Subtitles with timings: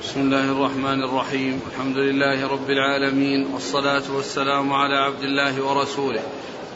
[0.00, 1.60] بسم الله الرحمن الرحيم.
[1.72, 6.22] الحمد لله رب العالمين والصلاة والسلام على عبد الله ورسوله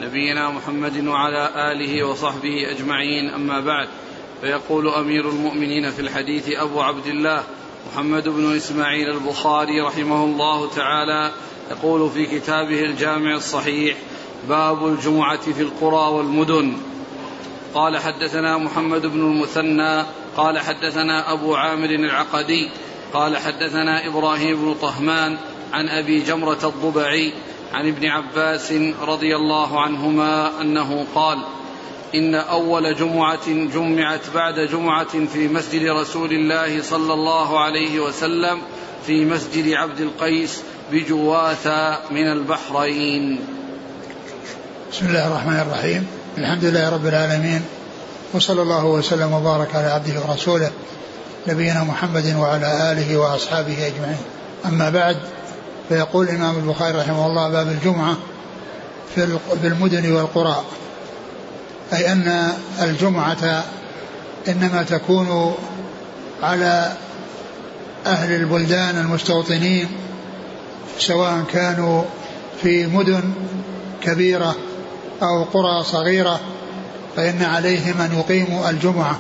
[0.03, 3.31] نبينا محمد وعلى آله وصحبه أجمعين.
[3.35, 3.89] أما بعد
[4.41, 7.43] فيقول أمير المؤمنين في الحديث أبو عبد الله
[7.93, 11.33] محمد بن إسماعيل البخاري رحمه الله تعالى
[11.71, 13.97] يقول في كتابه الجامع الصحيح
[14.49, 16.77] باب الجمعة في القرى والمدن.
[17.75, 20.05] قال حدثنا محمد بن المثنى
[20.37, 22.71] قال حدثنا أبو عامر العقدي
[23.15, 25.37] قال حدثنا إبراهيم بن طهمان
[25.73, 27.33] عن أبي جمرة الضبعي
[27.73, 28.73] عن ابن عباس
[29.07, 31.39] رضي الله عنهما أنه قال
[32.15, 38.59] إن أول جمعة جمعت بعد جمعة في مسجد رسول الله صلى الله عليه وسلم
[39.07, 40.63] في مسجد عبد القيس
[40.93, 43.39] بجواثا من البحرين.
[44.93, 46.07] بسم الله الرحمن الرحيم.
[46.39, 47.63] الحمد لله رب العالمين
[48.35, 50.71] وصلى الله وسلم وبارك على عبده ورسوله
[51.49, 54.19] نبينا محمد وعلى آله وأصحابه أجمعين.
[54.67, 55.17] أما بعد
[55.89, 58.17] فيقول الإمام البخاري رحمه الله باب الجمعة
[59.15, 60.65] في المدن والقرى.
[61.93, 63.65] أي أن الجمعة
[64.49, 65.55] إنما تكون
[66.43, 66.93] على
[68.07, 69.89] أهل البلدان المستوطنين
[70.99, 72.03] سواء كانوا
[72.63, 73.33] في مدن
[74.03, 74.55] كبيرة
[75.23, 76.41] أو قرى صغيرة
[77.17, 79.19] فإن عليهم أن يقيموا الجمعة.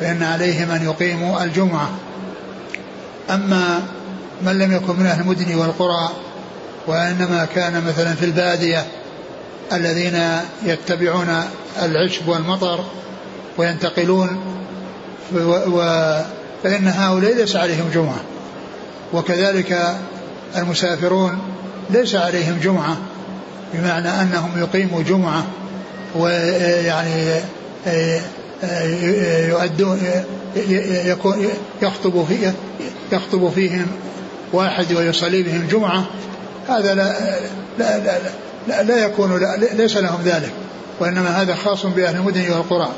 [0.00, 1.90] فإن عليهم أن يقيموا الجمعة.
[3.30, 3.82] أما
[4.42, 6.10] من لم يكن من أهل المدن والقرى
[6.86, 8.86] وإنما كان مثلا في البادية
[9.72, 10.22] الذين
[10.62, 11.42] يتبعون
[11.82, 12.84] العشب والمطر
[13.58, 14.40] وينتقلون
[16.62, 18.20] فإن هؤلاء ليس عليهم جمعة.
[19.12, 19.96] وكذلك
[20.56, 21.38] المسافرون
[21.90, 22.96] ليس عليهم جمعة
[23.74, 25.46] بمعنى أنهم يقيموا جمعة
[26.14, 27.40] ويعني
[29.48, 30.00] يؤدون
[31.06, 31.48] يكون
[31.82, 32.52] يخطب في
[33.12, 33.86] يخطب فيهم
[34.52, 36.04] واحد ويصلي بهم جمعة.
[36.68, 37.14] هذا لا
[37.78, 38.18] لا لا,
[38.68, 40.52] لا, لا يكون لا ليس لهم ذلك
[41.00, 42.88] وإنما هذا خاص بأهل المدن والقرى.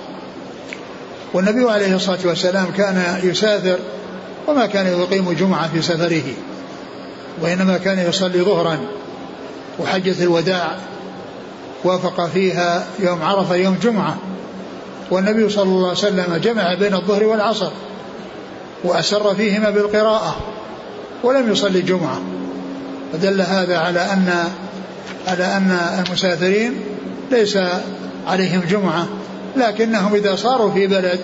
[1.34, 3.78] والنبي عليه الصلاة والسلام كان يسافر
[4.48, 6.22] وما كان يقيم جمعة في سفره
[7.42, 8.78] وإنما كان يصلي ظهرا
[9.78, 10.76] وحجة الوداع
[11.84, 14.16] وافق فيها يوم عرفة يوم جمعة.
[15.10, 17.70] والنبي صلى الله عليه وسلم جمع بين الظهر والعصر
[18.84, 20.36] وأسر فيهما بالقراءة
[21.22, 22.20] ولم يصلي الجمعة.
[23.12, 24.44] فدل هذا على أن
[25.28, 26.80] على أن المسافرين
[27.30, 27.58] ليس
[28.26, 29.06] عليهم جمعة
[29.56, 31.20] لكنهم إذا صاروا في بلد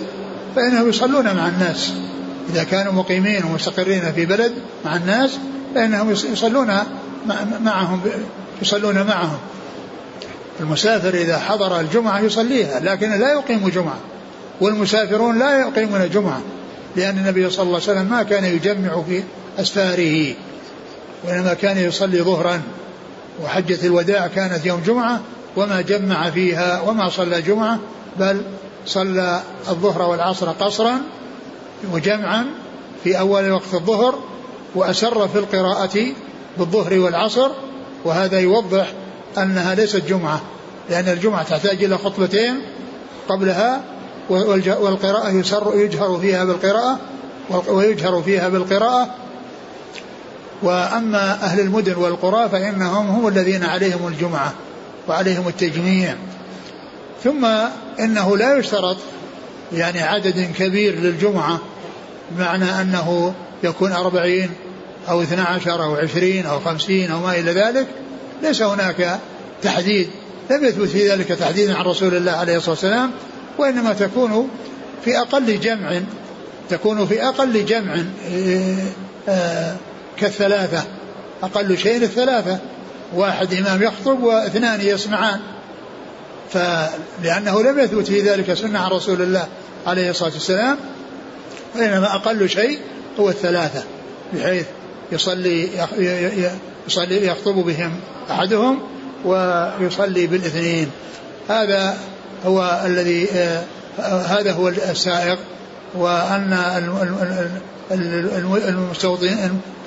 [0.57, 1.93] فإنهم يصلون مع الناس.
[2.53, 4.53] إذا كانوا مقيمين ومستقرين في بلد
[4.85, 5.39] مع الناس
[5.75, 6.79] فإنهم يصلون
[7.61, 8.01] معهم
[8.63, 9.39] يصلون معهم.
[10.61, 13.99] المسافر إذا حضر الجمعة يصليها لكن لا يقيم جمعة
[14.61, 16.41] والمسافرون لا يقيمون جمعة
[16.97, 19.23] لأن النبي صلى الله عليه وسلم ما كان يجمع في
[19.59, 20.35] أسفاره
[21.25, 22.63] وإنما كان يصلي ظهرا
[23.45, 25.21] وحجة الوداع كانت يوم جمعة
[25.57, 27.79] وما جمع فيها وما صلى جمعة
[28.19, 28.43] بل
[28.87, 31.01] صلى الظهر والعصر قصرا
[31.93, 32.47] وجمعا
[33.05, 34.19] في أول وقت الظهر
[34.75, 36.07] وأسر في القراءة
[36.59, 37.51] بالظهر والعصر
[38.05, 38.93] وهذا يوضح
[39.39, 40.41] أنها ليست جمعة
[40.91, 42.61] لأن الجمعة تحتاج إلى خطبتين
[43.29, 43.81] قبلها
[44.31, 46.99] والقراءة يسر يجهر فيها بالقراءة
[47.69, 49.15] ويجهر فيها بالقراءة.
[50.63, 54.53] وأما أهل المدن والقرى فإنهم هم الذين عليهم الجمعة
[55.09, 56.15] وعليهم التجميع.
[57.25, 57.47] ثم
[58.01, 58.97] إنه لا يشترط
[59.73, 61.61] يعني عدد كبير للجمعة
[62.31, 64.51] بمعنى أنه يكون أربعين
[65.09, 67.87] أو اثنى عشر أو عشرين أو خمسين أو ما إلى ذلك.
[68.45, 69.19] ليس هناك
[69.63, 70.11] تحديد
[70.51, 73.11] لم يثبت في ذلك تحديد عن رسول الله عليه الصلاة والسلام
[73.59, 74.49] وإنما تكون
[75.05, 76.01] في أقل جمع
[76.71, 77.95] تكون في أقل جمع
[78.33, 78.77] آه،
[79.29, 79.77] آه،
[80.17, 80.85] كالثلاثة
[81.43, 82.59] أقل شيء الثلاثة
[83.15, 85.41] واحد إمام يخطب واثنان يسمعان.
[86.51, 89.49] فلأنه لم يثبت في ذلك سنة عن رسول الله
[89.87, 90.77] عليه الصلاة والسلام
[91.77, 92.79] وإنما أقل شيء
[93.21, 93.85] هو الثلاثة
[94.33, 94.67] بحيث
[95.13, 95.69] يصلي
[96.89, 97.93] يصلي يخطب بهم
[98.31, 98.79] أحدهم
[99.25, 100.91] ويصلي بالاثنين.
[101.49, 101.99] هذا
[102.47, 103.63] هو الذي آه،
[104.23, 105.39] هذا هو السائق
[105.95, 106.53] وأن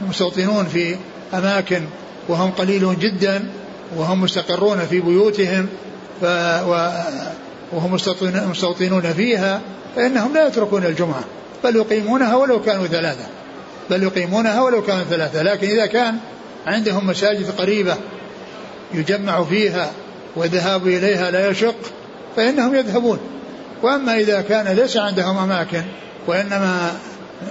[0.02, 0.96] المستوطنون في
[1.34, 1.82] أماكن
[2.30, 3.44] وهم قليلون جدا
[3.98, 5.68] وهم مستقرون في بيوتهم
[7.74, 7.94] وهم
[8.50, 9.62] مستوطنون فيها
[9.96, 11.24] فإنهم لا يتركون الجمعة.
[11.64, 13.26] بل يقيمونها ولو كانوا ثلاثة.
[13.90, 15.42] بل يقيمونها ولو كانوا ثلاثة.
[15.42, 16.18] لكن إذا كان
[16.68, 17.96] عندهم مساجد قريبة
[18.94, 19.92] يجمع فيها
[20.36, 21.76] والذهاب إليها لا يشق
[22.36, 23.20] فإنهم يذهبون.
[23.84, 25.82] وأما إذا كان ليس عندهم أماكن
[26.28, 26.92] وإنما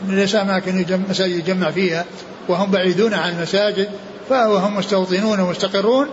[0.08, 2.04] ليس أماكن مساجد يجمع فيها
[2.48, 3.88] وهم بعيدون عن المساجد
[4.28, 6.08] فهم مستوطنون ومستقرون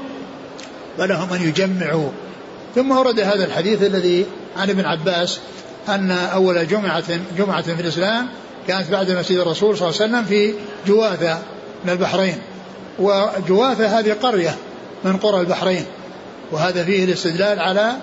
[0.97, 2.09] فلهم أن يجمعوا.
[2.75, 4.25] ثم ورد هذا الحديث الذي
[4.57, 5.39] عن ابن عباس
[5.89, 7.03] أن أول جمعة
[7.37, 8.27] جمعة في الإسلام
[8.67, 10.53] كانت بعد مسجد الرسول صلى الله عليه وسلم في
[10.87, 11.39] جواثة
[11.85, 12.37] من البحرين.
[12.99, 14.55] وجواثة هذه قرية
[15.03, 15.85] من قرى البحرين
[16.51, 17.93] وهذا فيه الاستدلال على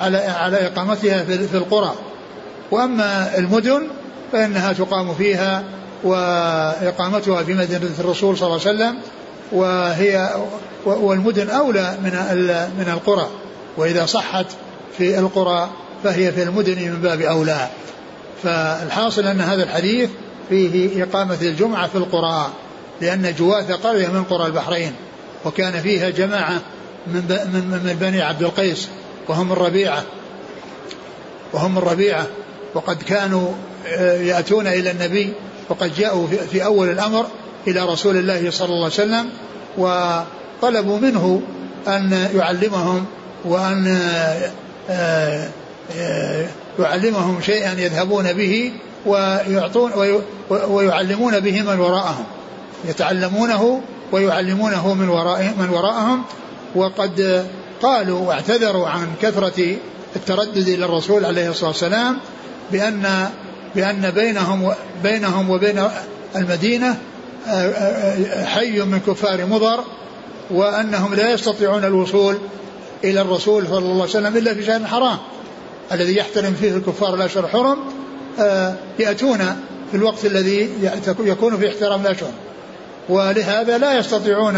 [0.00, 1.94] على على إقامتها في القرى.
[2.70, 3.82] وأما المدن
[4.32, 5.64] فإنها تقام فيها
[6.04, 8.98] وإقامتها في مدينة الرسول صلى الله عليه وسلم
[9.52, 10.34] وهي
[10.84, 12.10] والمدن أولى من
[12.78, 13.28] من القرى.
[13.76, 14.46] وإذا صحت
[14.98, 15.70] في القرى
[16.04, 17.68] فهي في المدن من باب أولى.
[18.42, 20.10] فالحاصل أن هذا الحديث
[20.48, 22.50] فيه إقامة الجمعة في القرى.
[23.00, 24.92] لأن جواثة قرية من قرى البحرين
[25.44, 26.60] وكان فيها جماعة
[27.06, 28.88] من, من, من بني عبد القيس
[29.28, 30.02] وهم الربيعة
[31.52, 32.26] وهم الربيعة
[32.74, 33.48] وقد كانوا
[33.86, 35.32] آه، يأتون إلى النبي
[35.68, 37.26] وقد جاءوا في أول الأمر
[37.66, 39.30] إلى رسول الله صلى الله عليه وسلم
[39.78, 41.42] وطلبوا منه
[41.88, 43.04] أن يعلمهم
[43.44, 43.86] وأن
[44.90, 45.48] آه،
[45.96, 46.46] آه،
[46.78, 48.72] يعلمهم شيئا يذهبون به
[49.06, 49.92] ويعطون
[50.50, 52.24] ويعلمون به من وراءهم.
[52.88, 53.80] يتعلمونه
[54.12, 56.22] ويعلمونه من وراء من وراءهم.
[56.74, 57.46] وقد
[57.82, 59.76] قالوا واعتذروا عن كثرة
[60.16, 62.18] التردد إلى الرسول عليه الصلاة والسلام
[62.72, 63.28] بأن
[63.74, 64.72] بأن بينهم
[65.02, 65.88] بينهم وبين
[66.36, 66.98] المدينة
[67.48, 69.84] آه، آه، حي من كفار مضر
[70.50, 72.38] وأنهم لا يستطيعون الوصول
[73.04, 75.18] إلى الرسول صلى الله عليه وسلم إلا في شهر حرام
[75.92, 77.78] الذي يحترم فيه الكفار الأشهر الحرم
[78.40, 79.38] آه، يأتون
[79.90, 80.70] في الوقت الذي
[81.20, 82.30] يكون في احترام الأشهر
[83.08, 84.56] ولهذا لا يستطيعون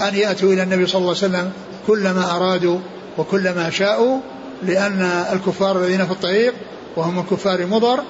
[0.00, 1.52] أن يأتوا إلى النبي صلى الله عليه وسلم
[1.86, 2.78] كلما أرادوا
[3.18, 4.20] وكلما شاءوا
[4.62, 5.02] لأن
[5.32, 6.54] الكفار الذين في الطريق
[6.96, 8.00] وهم من كفار مضر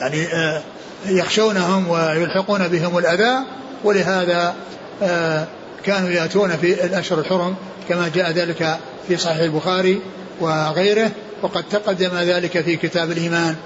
[0.00, 0.62] يعني آه،
[1.06, 3.38] يخشونهم ويلحقون بهم الأذى
[3.84, 4.54] ولهذا
[5.02, 5.46] آه،
[5.84, 7.54] كانوا يأتون في الأشهر الحرم
[7.88, 8.78] كما جاء ذلك
[9.08, 10.00] في صحيح البخاري
[10.40, 11.10] وغيره
[11.42, 13.56] وقد تقدم ذلك في كتاب الإيمان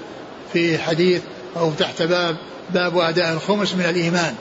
[0.53, 1.21] في حديث
[1.57, 2.35] أو تحت باب
[2.73, 4.35] باب أداء الخمس من الإيمان.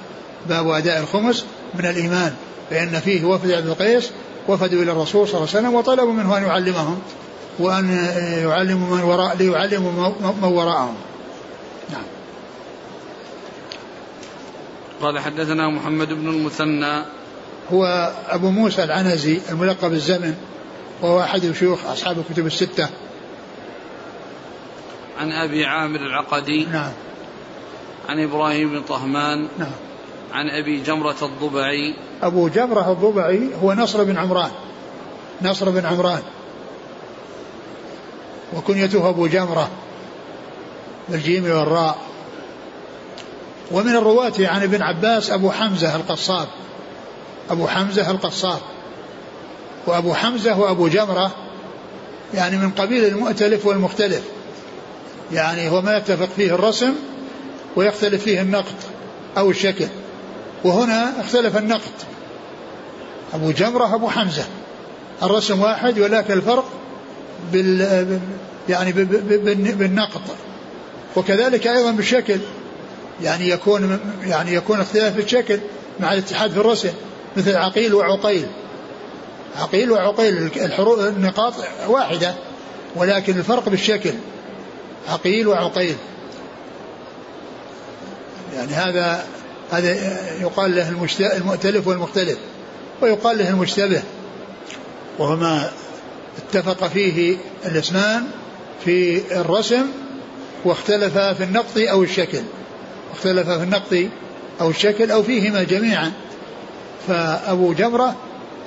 [0.48, 2.34] باب أداء الخمس من الإيمان
[2.70, 4.10] فإن فيه وفد عبد القيس
[4.48, 7.00] وفدوا إلى الرسول صلى الله عليه وسلم وطلبوا منه أن يعلمهم
[7.58, 7.90] وأن
[8.44, 10.94] يعلموا من وراء ليعلموا من وراءهم.
[11.90, 12.02] نعم.
[15.02, 17.02] قال حدثنا محمد بن المثنى.
[17.72, 20.34] هو أبو موسى العنزي الملقب الزمن
[21.02, 22.88] وهو أحد شيوخ أصحاب الكتب الستة.
[25.18, 26.64] عن أبي عامر العقدي.
[26.64, 26.92] نعم.
[28.08, 29.48] عن إبراهيم بن طهمان.
[29.58, 29.87] نعم.
[30.32, 31.94] عن أبي جمرة الضبعي.
[32.22, 34.50] أبو جمرة الضبعي هو نصر بن عمران.
[35.42, 36.22] نصر بن عمران.
[38.56, 39.70] وكنيته أبو جمرة
[41.08, 41.98] بالجيم والراء.
[43.70, 46.48] ومن الرواة عن ابن عباس أبو حمزة القصاب.
[47.50, 48.60] أبو حمزة القصاب.
[49.86, 51.30] وأبو حمزة وأبو جمرة
[52.34, 54.22] يعني من قبيل المؤتلف والمختلف.
[55.32, 56.92] يعني هو ما يتفق فيه الرسم
[57.76, 58.74] ويختلف فيه النقط
[59.38, 59.86] أو الشكل.
[60.64, 62.06] وهنا اختلف النقط
[63.34, 64.44] أبو جمرة أبو حمزة.
[65.22, 66.64] الرسم واحد ولكن الفرق
[67.52, 68.20] بال
[68.68, 68.92] يعني
[69.72, 70.22] بالنقط
[71.16, 72.38] وكذلك أيضا بالشكل.
[73.22, 75.60] يعني يكون يعني يكون اختلاف الشكل
[76.00, 76.92] مع الاتحاد في الرسم
[77.36, 78.46] مثل عقيل وعقيل.
[79.56, 81.54] عقيل وعقيل الحروف النقاط
[81.88, 82.34] واحدة
[82.96, 84.12] ولكن الفرق بالشكل.
[85.08, 85.96] عقيل وعقيل.
[88.56, 89.26] يعني هذا
[89.70, 89.92] هذا
[90.40, 90.88] يقال له
[91.20, 92.38] المؤتلف والمختلف
[93.02, 94.02] ويقال له المشتبه
[95.18, 95.70] وهو ما
[96.38, 98.24] اتفق فيه الاسمان
[98.84, 99.86] في الرسم
[100.64, 102.42] واختلف في النقط أو الشكل
[103.14, 103.96] اختلف في النقط
[104.60, 106.12] أو الشكل أو فيهما جميعا.
[107.08, 108.16] فأبو جمرة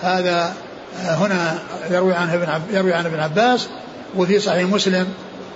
[0.01, 0.53] هذا
[0.99, 3.67] هنا يروي عنه ابن يروي عن ابن عباس
[4.17, 5.07] وفي صحيح مسلم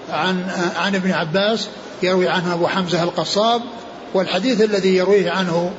[0.09, 1.67] عن عن ابن عباس
[2.03, 3.61] يروي عنه أبو حمزة القصاب
[4.13, 5.71] والحديث الذي يرويه عنه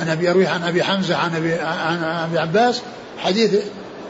[0.00, 2.82] عن ابي يرويه عن أبي حمزة عن ابي عن أبي عباس
[3.18, 3.54] حديث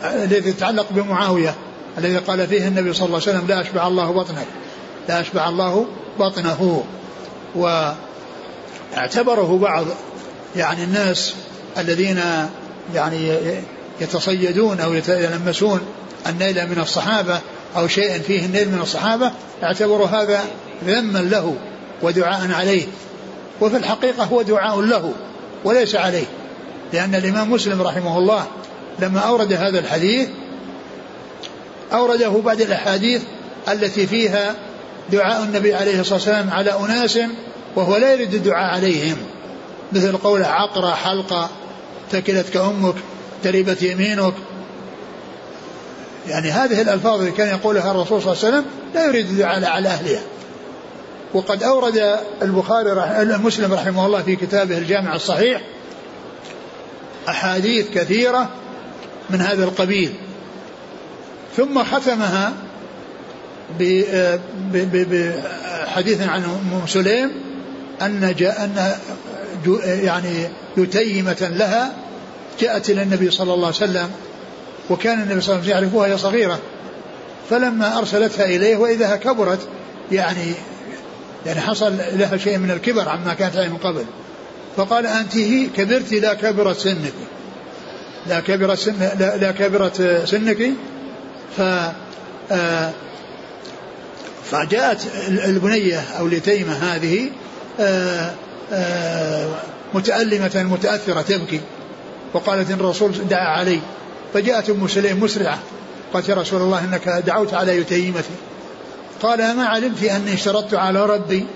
[0.04, 1.54] الذي يتعلق بمعاوية
[1.99, 4.47] الذي قال فيه النبي صلى الله عليه وسلم لا اشبع الله بطنك
[5.09, 5.87] لا اشبع الله
[6.19, 6.85] بطنه.
[7.54, 9.87] واعتبره بعض
[10.57, 11.35] يعني الناس
[11.78, 12.21] الذين
[12.95, 13.38] يعني
[14.00, 15.81] يتصيدون أو يتلمسون
[16.26, 17.40] النيل من الصحابة
[17.76, 19.31] أو شيء فيه النيل من الصحابة
[19.62, 20.45] اعتبروا هذا
[20.87, 21.57] ذما له
[22.02, 22.87] ودعاء عليه.
[23.61, 25.12] وفي الحقيقة هو دعاء له
[25.64, 26.26] وليس عليه.
[26.92, 28.46] لأن الإمام مسلم رحمه الله
[28.99, 30.28] لما أورد هذا الحديث
[31.92, 33.23] أورده بعد الأحاديث
[33.68, 34.54] التي فيها
[35.12, 37.18] دعاء النبي عليه الصلاة والسلام على أناس
[37.76, 39.16] وهو لا يريد الدعاء عليهم.
[39.92, 41.50] مثل قوله عقرة حلقة
[42.12, 42.94] تكلتك أمك
[43.44, 44.34] تربت يمينك.
[46.28, 49.88] يعني هذه الألفاظ اللي كان يقولها الرسول صلى الله عليه وسلم لا يريد الدعاء على
[49.88, 50.23] أهلها.
[51.35, 52.91] وقد أورد البخاري.
[53.38, 55.62] مسلم رحمه الله في كتابه الجامع الصحيح
[57.29, 58.49] أحاديث كثيرة
[59.31, 60.12] من هذا القبيل
[61.57, 62.53] ثم ختمها
[64.73, 67.33] بحديث عن أم سليم
[68.03, 68.95] أن جاء أن
[69.85, 71.93] يعني يتيمة لها
[72.61, 74.11] جاءت إلى النبي صلى الله عليه وسلم
[74.91, 76.59] وكان النبي صلى الله عليه وسلم يعرفها وهي صغيرة
[77.50, 79.69] فلما أرسلتها إليه وإذا كبرت
[80.12, 80.53] يعني
[81.47, 84.05] يعني حصل لها شيء من الكبر عما كانت عليه من قبل.
[84.77, 85.39] فقال أنت
[85.77, 87.13] كبرت لا كبرت سنك.
[88.27, 90.71] لا كبرت سن لا, لا كبرت سنك.
[91.57, 91.61] ف
[92.53, 92.91] آه،
[94.51, 97.31] فجاءت البنية أو اليتيمة هذه
[97.81, 98.31] آه،
[98.73, 99.49] آه،
[99.95, 101.61] متألمة متأثرة تبكي.
[102.33, 103.81] وقالت إن الرسول دعا علي.
[104.35, 105.59] فجاءت أم سليم مسرعة.
[106.13, 108.31] قالت يا رسول الله إنك دعوت على يتيمتي.
[109.25, 111.47] قال ما علمت أني اشترطت على ربي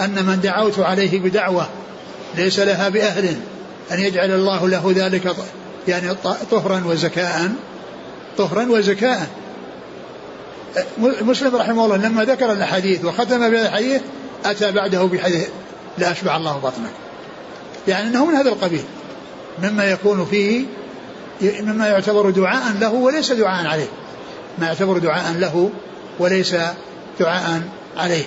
[0.00, 1.68] أن من دعوت عليه بدعوة
[2.36, 3.36] ليس لها بأهل
[3.92, 5.36] أن يجعل الله له ذلك
[5.88, 6.14] يعني
[6.50, 7.52] طهرا وزكاء.
[8.38, 9.26] طهرا وزكاء.
[10.98, 14.00] مسلم رحمه الله لما ذكر الحديث وختم بهذا الحديث
[14.44, 15.48] أتى بعده بحديث
[15.98, 16.92] لا أشبع الله بطنك.
[17.88, 18.84] يعني أنه من هذا القبيل.
[19.62, 20.64] مما يكون فيه
[21.42, 23.88] مما يعتبر دعاء له وليس دعاء عليه.
[24.58, 25.70] ما يعتبر دعاء له
[26.22, 26.56] وليس
[27.20, 27.62] دعاء
[27.96, 28.24] عليه.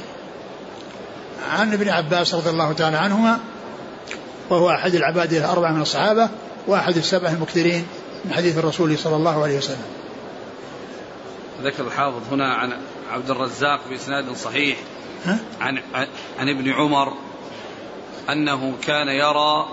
[1.50, 3.40] عن ابن عباس رضي الله تعالى عنهما
[4.50, 6.30] وهو أحد العباد الأربعة من الصحابة
[6.68, 7.88] وأحد السبع المكثرين
[8.26, 9.86] من حديث الرسول صلى الله عليه وسلم.
[11.64, 12.74] ذكر الحافظ هنا عن
[13.12, 14.78] عبد الرزاق بإسناد صحيح.
[15.26, 15.80] ها؟ عن
[16.40, 17.14] عن ابن عمر
[18.30, 19.66] أنه كان يرى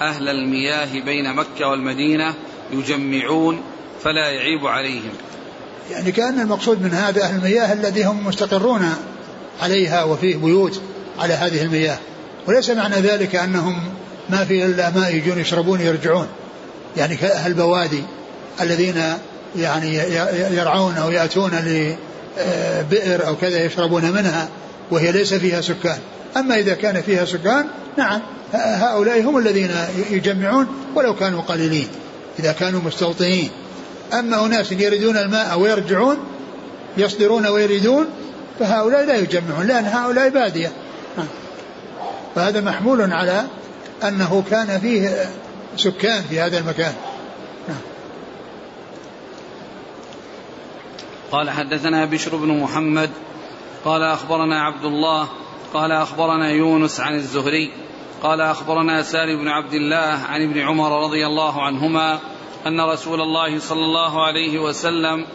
[0.00, 2.34] أهل المياه بين مكة والمدينة
[2.72, 3.62] يجمعون
[4.02, 5.12] فلا يعيب عليهم.
[5.90, 8.94] يعني كأن المقصود من هذا أهل المياه الذي هم مستقرون
[9.62, 10.80] عليها وفيه بيوت
[11.18, 11.98] على هذه المياه.
[12.46, 13.82] وليس معنى ذلك أنهم
[14.30, 16.26] ما في إلا ماء يجون يشربون يرجعون
[16.96, 18.02] يعني كأهل البوادي
[18.60, 19.02] الذين
[19.56, 19.96] يعني
[20.50, 24.48] يرعون أو يأتون لبئر أو كذا يشربون منها
[24.90, 25.98] وهي ليس فيها سكان.
[26.36, 27.66] أما إذا كان فيها سكان
[27.98, 28.20] نعم
[28.52, 29.70] هؤلاء هم الذين
[30.10, 31.88] يجمعون ولو كانوا قليلين.
[32.38, 33.50] إذا كانوا مستوطنين.
[34.12, 36.18] أما أناس يريدون الماء ويرجعون
[36.96, 38.06] يصدرون ويريدون
[38.58, 40.72] فهؤلاء لا يجمعون لأن هؤلاء بادية.
[42.34, 43.44] فهذا محمول على
[44.02, 45.28] أنه كان فيه
[45.76, 46.94] سكان في هذا المكان.
[51.32, 53.10] قال حدثنا بشر بن محمد
[53.84, 55.28] قال أخبرنا عبد الله
[55.74, 57.72] قال أخبرنا يونس عن الزهري
[58.22, 62.18] قال أخبرنا سالم بن عبد الله عن ابن عمر رضي الله عنهما
[62.66, 65.26] أن رسول الله صلى الله عليه وسلم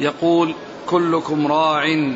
[0.00, 0.54] يقول
[0.86, 2.12] كلكم راع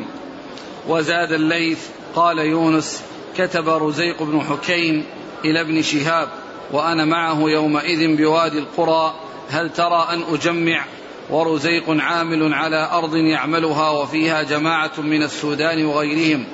[0.87, 3.03] وزاد الليث قال يونس
[3.37, 5.05] كتب رزيق بن حكيم
[5.45, 6.29] إلى ابن شهاب
[6.71, 9.13] وأنا معه يومئذ بوادي القرى
[9.49, 10.85] هل ترى أن أجمع
[11.29, 16.45] ورزيق عامل على أرض يعملها وفيها جماعة من السودان وغيرهم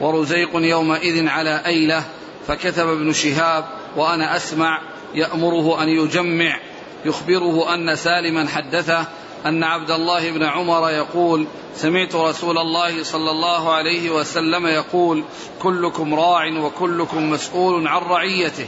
[0.00, 2.04] ورزيق يومئذ على أيلة
[2.46, 3.64] فكتب ابن شهاب
[3.96, 4.80] وأنا أسمع
[5.14, 6.58] يأمره أن يجمع
[7.04, 9.06] يخبره أن سالما حدثه
[9.46, 15.24] أن عبد الله بن عمر يقول سمعت رسول الله صلى الله عليه وسلم يقول
[15.62, 18.66] كلكم راع وكلكم مسؤول عن رعيته.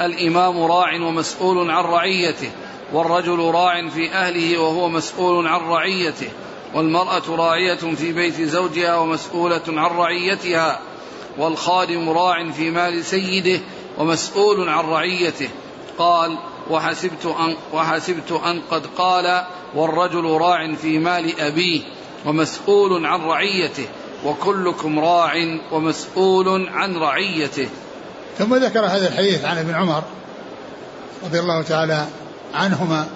[0.00, 2.50] الإمام راع ومسؤول عن رعيته
[2.92, 6.28] والرجل راع في أهله وهو مسؤول عن رعيته
[6.74, 10.80] والمرأة راعية في بيت زوجها ومسؤولة عن رعيتها
[11.38, 13.60] والخادم راع في مال سيده
[13.98, 15.48] ومسؤول عن رعيته.
[15.98, 16.38] قال
[16.70, 21.82] وحسبت أن, وحسبت أن قد قال والرجل راع في مال أبيه
[22.26, 23.86] ومسؤول عن رعيته
[24.24, 25.32] وكلكم راع
[25.72, 27.68] ومسؤول عن رعيته.
[28.38, 30.02] ثم ذكر هذا الحديث عن ابن عمر
[31.24, 32.06] رضي الله تعالى
[32.54, 33.06] عنهما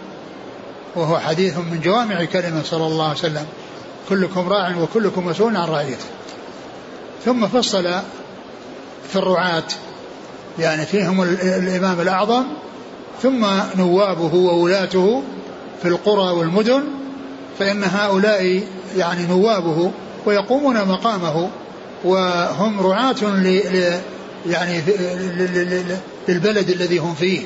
[0.96, 3.46] وهو حديث من جوامع كلمة صلى الله عليه وسلم
[4.08, 6.06] كلكم راع وكلكم مسؤول عن رعيته.
[7.24, 7.84] ثم فصل
[9.08, 9.64] في الرعاة
[10.58, 12.44] يعني فيهم الإمام الأعظم
[13.22, 13.46] ثم
[13.78, 15.22] نوابه وولاته
[15.82, 16.82] في القرى والمدن
[17.58, 18.62] فإن هؤلاء
[18.96, 19.90] يعني نوابه
[20.26, 21.50] ويقومون مقامه
[22.04, 23.16] وهم رعاة
[24.46, 24.82] يعني
[26.28, 27.40] للبلد الذي هم فيه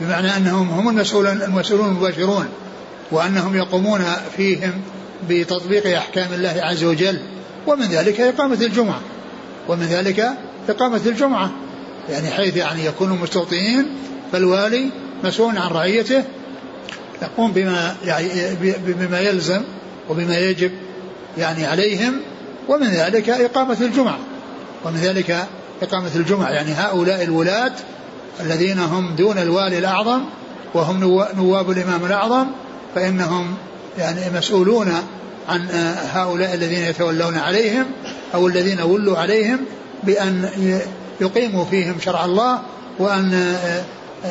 [0.00, 2.48] بمعنى أنهم هم المسؤولون المسؤولون المباشرون
[3.10, 4.00] وأنهم يقومون
[4.36, 4.72] فيهم
[5.28, 7.18] بتطبيق أحكام الله عز وجل
[7.66, 9.00] ومن ذلك إقامة الجمعة
[9.68, 10.28] ومن ذلك
[10.68, 11.50] إقامة الجمعة
[12.10, 13.86] يعني حيث يعني يكونوا مستوطنين
[14.32, 14.90] فالوالي
[15.24, 16.24] مسؤول عن رعيته
[17.22, 18.28] يقوم بما يعني
[18.86, 19.62] بما يلزم
[20.10, 20.70] وبما يجب
[21.38, 22.20] يعني عليهم
[22.68, 24.18] ومن ذلك إقامة الجمعة.
[24.84, 25.46] ومن ذلك
[25.82, 27.72] إقامة الجمعة يعني هؤلاء الولاة
[28.40, 30.20] الذين هم دون الوالي الأعظم
[30.74, 31.00] وهم
[31.36, 32.46] نواب الإمام الأعظم
[32.94, 33.54] فإنهم
[33.98, 34.92] يعني مسؤولون
[35.48, 35.68] عن
[36.12, 37.84] هؤلاء الذين يتولون عليهم
[38.34, 39.58] أو الذين ولوا عليهم
[40.02, 40.48] بأن
[41.20, 42.60] يقيموا فيهم شرع الله
[42.98, 43.56] وأن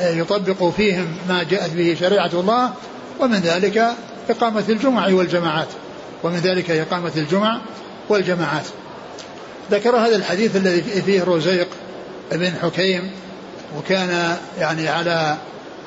[0.01, 2.71] يطبقوا فيهم ما جاءت به شريعة الله
[3.19, 3.87] ومن ذلك
[4.29, 5.67] إقامة الجمع والجماعات.
[6.23, 7.61] ومن ذلك إقامة الجمع
[8.09, 8.65] والجماعات.
[9.71, 11.67] ذكر هذا الحديث الذي فيه رزيق
[12.31, 13.11] بن حكيم
[13.77, 15.37] وكان يعني على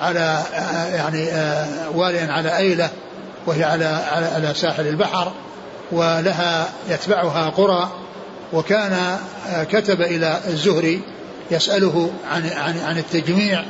[0.01, 0.43] على
[0.95, 1.29] يعني
[1.95, 2.91] واليا على أيلة
[3.47, 5.33] وهي على على, على ساحل البحر
[5.93, 7.91] ولها يتبعها قرى
[8.53, 9.19] وكان
[9.71, 11.01] كتب إلى الزهري
[11.51, 13.65] يسأله عن عن عن التجميع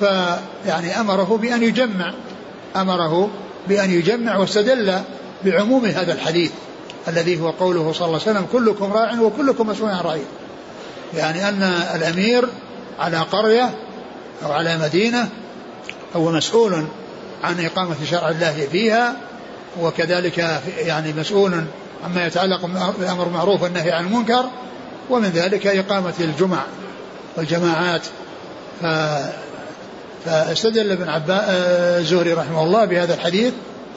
[0.00, 2.14] فيعني أمره بأن يجمع
[2.76, 3.30] أمره
[3.68, 5.00] بأن يجمع واستدل
[5.44, 6.50] بعموم هذا الحديث
[7.08, 10.24] الذي هو قوله صلى الله عليه وسلم كلكم راع وكلكم مسؤول عن رعيه
[11.16, 11.62] يعني أن
[11.94, 12.48] الأمير
[12.98, 13.70] على قرية
[14.44, 15.28] أو على مدينة
[16.16, 16.84] هو مسؤول
[17.44, 19.16] عن إقامة شرع الله فيها
[19.80, 21.64] وكذلك يعني مسؤول
[22.04, 22.66] عما يتعلق
[22.98, 24.44] بالأمر بالمعروف والنهي عن المنكر
[25.10, 26.62] ومن ذلك إقامة الجمع
[27.36, 28.02] والجماعات.
[30.24, 33.52] فاستدل ابن عباس الزهري رحمه الله بهذا الحديث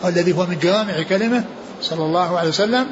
[0.06, 1.44] الذي هو من جوامع كلمه
[1.82, 2.88] صلى الله عليه وسلم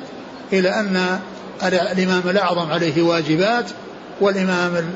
[0.54, 1.20] إلى أن
[1.64, 3.66] الإمام الأعظم عليه واجبات
[4.22, 4.94] والإمام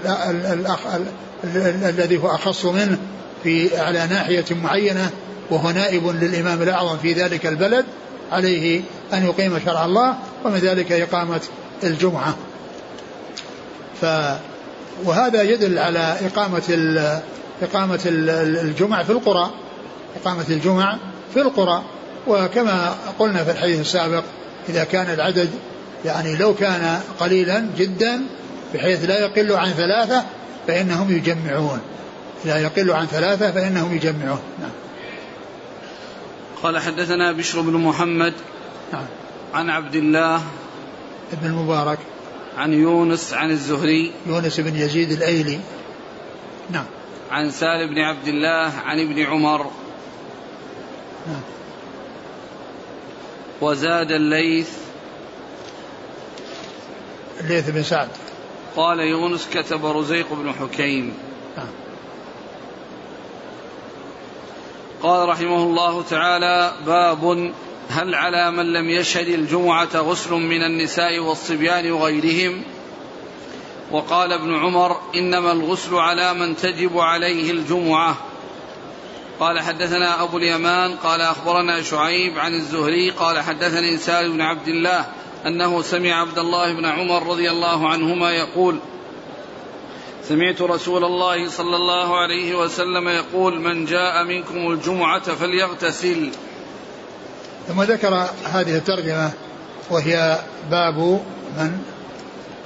[0.54, 0.80] الأخ
[1.84, 2.98] الذي هو أخص منه
[3.44, 5.10] في على ناحية معينة
[5.50, 7.86] وهو نائب للإمام الأعظم في ذلك البلد
[8.32, 8.82] عليه
[9.14, 10.16] أن يقيم شرع الله
[10.46, 11.42] ومن ذلك إقامة
[11.84, 12.36] الجمعة.
[14.02, 14.06] ف
[15.06, 16.64] وهذا يدل على إقامة
[17.62, 19.52] إقامة الجمع في القرى
[20.22, 20.98] إقامة الجمع
[21.34, 21.84] في القرى.
[22.28, 24.24] وكما قلنا في الحديث السابق
[24.70, 25.50] إذا كان العدد
[26.06, 28.22] يعني لو كان قليلا جدا
[28.74, 30.26] بحيث لا يقل عن ثلاثة
[30.68, 31.80] فإنهم يجمعون.
[32.46, 34.40] لا يقل عن ثلاثة فإنهم يجمعون.
[34.60, 34.72] نعم.
[36.64, 38.34] قال حدثنا بشر بن محمد
[38.94, 39.06] نعم.
[39.54, 40.42] عن عبد الله
[41.34, 42.00] ابن المبارك.
[42.58, 44.12] عن يونس عن الزهري.
[44.28, 45.60] يونس بن يزيد الأيلي.
[46.72, 46.86] نعم.
[47.32, 49.72] عن سالم بن عبد الله عن ابن عمر.
[53.62, 54.78] وزاد الليث.
[57.40, 58.10] الليث بن سعد.
[58.76, 61.18] قال يونس كتب رزيق بن حكيم.
[61.58, 61.68] نعم.
[65.04, 67.54] قال رحمه الله تعالى باب
[67.90, 72.64] هل على من لم يشهد الجمعة غسل من النساء والصبيان وغيرهم؟
[73.96, 78.18] وقال ابن عمر إنما الغسل على من تجب عليه الجمعة.
[79.40, 85.06] قال حدثنا أبو اليمان قال أخبرنا شعيب عن الزهري قال حدثني سالم بن عبد الله
[85.46, 88.80] أنه سمع عبد الله بن عمر رضي الله عنهما يقول
[90.28, 96.32] سمعت رسول الله صلى الله عليه وسلم يقول من جاء منكم الجمعة فليغتسل.
[97.68, 99.32] ثم ذكر هذه الترجمة
[99.90, 100.40] وهي
[100.72, 101.22] باب
[101.58, 101.95] من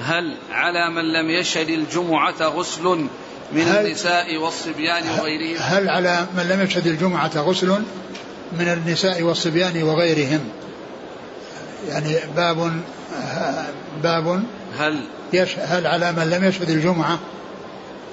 [0.06, 2.84] هل على من لم يشهد الجمعة غسل
[3.52, 7.70] من النساء والصبيان وغيرهم؟ هل على من لم يشهد الجمعة غسل
[8.60, 10.40] من النساء والصبيان وغيرهم؟
[11.90, 12.82] يعني باب
[14.04, 14.44] باب
[14.80, 15.00] هل
[15.58, 17.20] هل على من لم يشهد الجمعة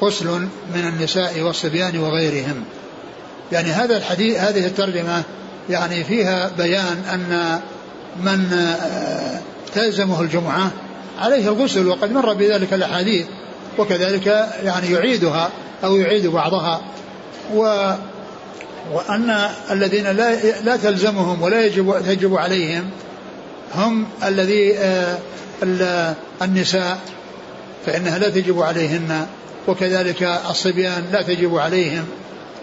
[0.02, 0.26] غسل
[0.74, 2.64] من النساء والصبيان وغيرهم؟
[3.52, 5.22] يعني هذا الحديث هذه الترجمة
[5.70, 7.60] يعني فيها بيان أن
[8.20, 9.40] من آه،
[9.74, 10.70] تلزمه الجمعة
[11.18, 13.26] عليه الغسل وقد مر بذلك الأحاديث
[13.78, 14.26] وكذلك
[14.62, 15.50] يعني يعيدها
[15.84, 16.80] أو يعيد بعضها.
[17.54, 17.92] و
[18.92, 22.90] وأن الذين لا لا تلزمهم ولا يجب تجب عليهم
[23.74, 25.18] هم الذي آه،
[26.42, 26.98] النساء
[27.86, 29.26] فإنها لا تجب عليهن.
[29.68, 32.04] وكذلك الصبيان لا تجب عليهم.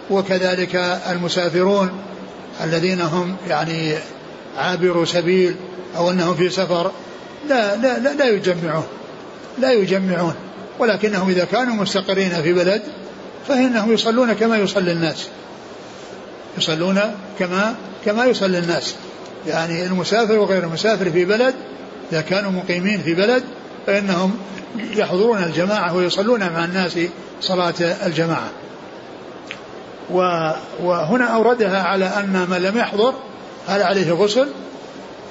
[0.09, 0.75] وكذلك
[1.09, 1.89] المسافرون
[2.63, 3.95] الذين هم يعني
[4.57, 5.55] عابروا سبيل
[5.97, 6.91] أو أنهم في سفر.
[7.49, 8.87] لا لا لا, لا يجمعون
[9.59, 10.35] لا يجمعون.
[10.79, 12.81] ولكنهم إذا كانوا مستقرين في بلد
[13.47, 15.27] فإنهم يصلون كما يصلي الناس.
[16.57, 16.99] يصلون
[17.39, 17.75] كما
[18.05, 18.95] كما يصلي الناس.
[19.47, 21.55] يعني المسافر وغير المسافر في بلد
[22.11, 23.43] إذا كانوا مقيمين في بلد
[23.87, 24.37] فإنهم
[24.95, 26.97] يحضرون الجماعة ويصلون مع الناس
[27.41, 27.73] صلاة
[28.05, 28.49] الجماعة.
[30.83, 33.13] وهنا أوردها على أن من لم يحضر
[33.67, 34.47] هل عليه غسل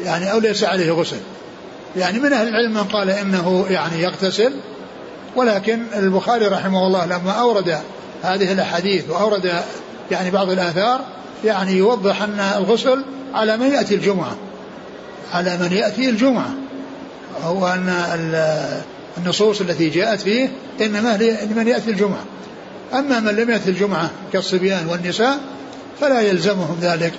[0.04, 1.20] يعني أو ليس عليه غسل.
[1.96, 4.52] يعني من أهل العلم من قال إنه يعني يغتسل
[5.36, 7.78] ولكن البخاري رحمه الله لما أورد
[8.22, 9.52] هذه الأحاديث وأورد
[10.10, 11.00] يعني بعض الآثار
[11.44, 14.36] يعني يوضح أن الغسل على من يأتي الجمعة.
[15.32, 16.50] على من يأتي الجمعة.
[17.44, 17.88] هو أن
[19.18, 20.48] النصوص التي جاءت فيه
[20.80, 21.16] إنما
[21.50, 22.24] لمن يأتي الجمعة.
[22.94, 25.38] أما من لم يأتي الجمعة كالصبيان والنساء
[26.00, 27.12] فلا يلزمهم ذلك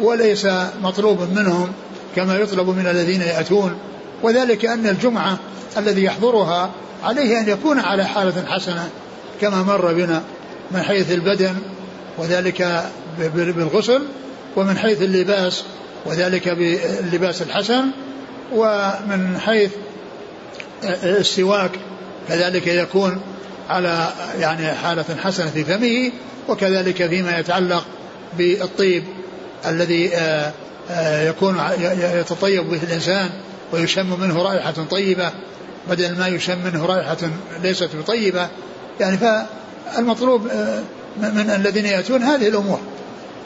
[0.00, 0.46] وليس
[0.82, 1.72] مطلوب منهم
[2.16, 3.78] كما يطلب من الذين يأتون
[4.22, 5.38] وذلك أن الجمعة
[5.76, 6.70] الذي يحضرها
[7.04, 8.88] عليه أن يكون على حالة حسنة
[9.40, 10.22] كما مر بنا
[10.70, 11.54] من حيث البدن
[12.18, 12.84] وذلك
[13.34, 14.02] بالغسل
[14.56, 15.64] ومن حيث اللباس
[16.06, 17.84] وذلك باللباس الحسن
[18.52, 19.70] ومن حيث
[21.04, 21.70] السواك
[22.28, 23.20] كذلك يكون
[23.68, 24.08] على
[24.40, 26.12] يعني حالة حسنة في فمه
[26.48, 27.84] وكذلك فيما يتعلق
[28.38, 29.04] بالطيب
[29.66, 30.52] الذي آه،
[30.90, 31.60] آه، يكون
[32.20, 33.30] يتطيب به الإنسان
[33.72, 35.30] ويشم منه رائحة طيبة
[35.90, 37.16] بدل ما يشم منه رائحة
[37.62, 38.48] ليست بطيبة
[39.00, 40.82] يعني فالمطلوب آه،
[41.16, 42.80] من الذين يأتون هذه الأمور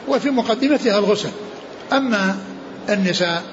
[0.07, 1.29] وفي مقدمتها الغسل.
[1.93, 2.35] أما
[2.89, 3.43] النساء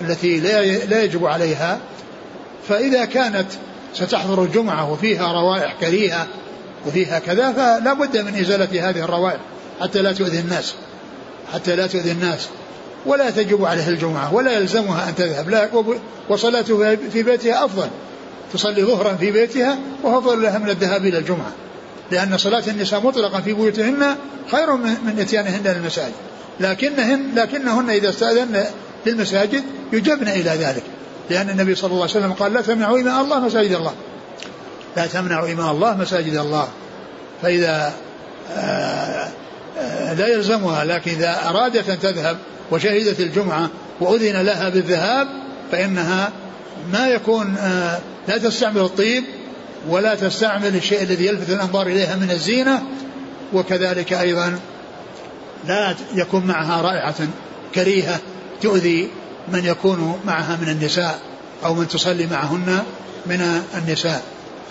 [0.00, 0.40] التي
[0.86, 1.78] لا يجب عليها
[2.68, 3.46] فإذا كانت
[3.94, 6.26] ستحضر الجمعة وفيها روائح كريهة
[6.86, 9.40] وفيها كذا فلا بد من إزالة هذه الروائح
[9.80, 10.74] حتى لا تؤذي الناس
[11.52, 12.48] حتى لا تؤذي الناس.
[13.06, 15.50] ولا تجب عليها الجمعة ولا يلزمها أن تذهب.
[15.50, 15.68] لا
[16.28, 17.88] وصلاتها في بيتها أفضل.
[18.52, 21.52] تصلي ظهرا في بيتها وهو أفضل لها من الذهاب إلى الجمعة.
[22.10, 24.16] لأن صلاة النساء مطلقا في بيوتهن
[24.50, 26.12] خير من إتيانهن للمساجد.
[26.60, 28.64] لكنهن لكنهن إذا استأذن
[29.06, 29.62] للمساجد
[29.92, 30.82] يجبن إلى ذلك.
[31.30, 33.92] لأن النبي صلى الله عليه وسلم قال لا تمنعوا إماء الله مساجد الله.
[34.96, 36.68] لا تمنعوا إماء الله مساجد الله.
[37.42, 37.92] فإذا
[38.56, 39.28] آه،
[40.18, 42.38] لا يلزمها لكن إذا أرادت أن تذهب
[42.70, 45.28] وشهدت الجمعة وأذن لها بالذهاب
[45.72, 46.32] فإنها
[46.92, 49.24] ما يكون آه، لا تستعمل الطيب
[49.88, 52.82] ولا تستعمل الشيء الذي يلفت الأنظار إليها من الزينة
[53.52, 54.58] وكذلك أيضا
[55.68, 57.14] لا يكون معها رائحة
[57.74, 58.20] كريهة
[58.62, 59.10] تؤذي
[59.48, 61.18] من يكون معها من النساء
[61.64, 62.78] أو من تصلي معهن
[63.26, 64.22] من النساء.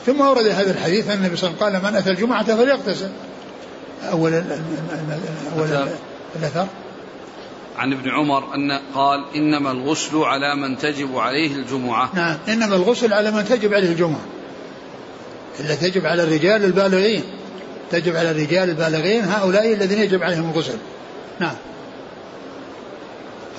[0.05, 3.09] ثم ورد هذا الحديث أن النبي صلى الله عليه وسلم قال من أتى الجمعة فليغتسل.
[4.03, 5.87] أول أول
[6.35, 6.67] الأثر.
[7.77, 12.09] عن ابن عمر أن قال إنما الغسل على من تجب عليه الجمعة.
[12.15, 14.25] نعم إنما الغسل على من تجب عليه الجمعة.
[15.59, 17.23] إلا تجب على الرجال البالغين.
[17.91, 20.77] تجب على الرجال البالغين هؤلاء الذين يجب عليهم الغسل.
[21.39, 21.55] نعم.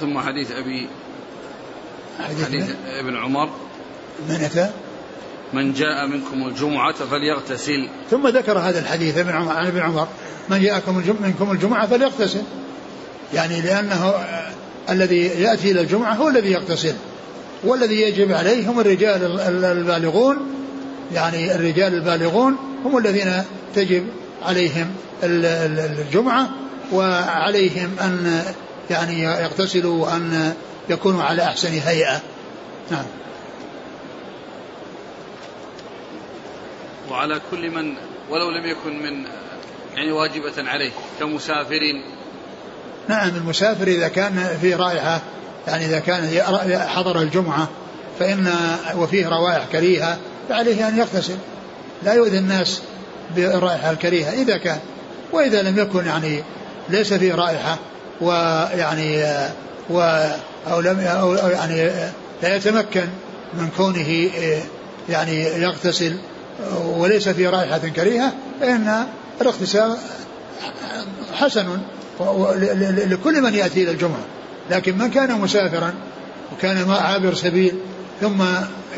[0.01, 0.89] ثم حديث أبي
[2.21, 3.51] حديث, حديث ابن عمر.
[4.29, 4.71] من أتى؟
[5.53, 7.89] من جاء منكم الجمعة فليغتسل.
[8.11, 10.09] ثم ذكر هذا الحديث عن ابن عمر
[10.49, 12.43] من جاءكم منكم الجمعة فليغتسل.
[13.35, 14.15] يعني لأنه
[14.91, 16.95] الذي يأتي إلى الجمعة هو الذي يغتسل
[17.65, 20.37] والذي يجب عليه هم الرجال البالغون.
[21.15, 23.43] يعني الرجال البالغون هم الذين
[23.75, 24.07] تجب
[24.43, 24.87] عليهم
[25.23, 26.51] الجمعة
[26.93, 28.43] وعليهم أن
[28.91, 30.55] يعني يغتسلوا وأن
[30.89, 32.21] يكونوا على أحسن هيئة.
[32.91, 33.05] نعم.
[37.11, 37.95] وعلى كل من
[38.31, 39.25] ولو لم يكن من
[39.95, 41.81] يعني واجبة عليه كمسافر
[43.09, 45.21] نعم المسافر إذا كان في رائحة
[45.67, 46.43] يعني إذا كان
[46.89, 47.69] حضر الجمعة
[48.19, 48.53] فإن
[48.97, 51.37] وفيه روائح كريهة فعليه أن يغتسل.
[52.03, 52.83] لا يؤذي الناس
[53.37, 54.79] بالرائحة الكريهة إذا كان.
[55.33, 56.43] وإذا لم يكن يعني
[56.89, 57.79] ليس فيه رائحة
[58.21, 59.25] ويعني
[59.91, 60.27] و
[60.71, 61.91] أو لم أو يعني
[62.43, 63.09] لا يتمكن
[63.55, 64.31] من كونه
[65.09, 66.17] يعني يغتسل.
[66.85, 69.07] وليس في رائحة كريهة فإن
[69.41, 69.97] الاغتسال
[71.35, 71.79] حسن
[73.07, 74.25] لكل من يأتي إلى الجمعة.
[74.71, 75.95] لكن من كان مسافرا
[76.53, 77.75] وكان عابر سبيل
[78.21, 78.43] ثم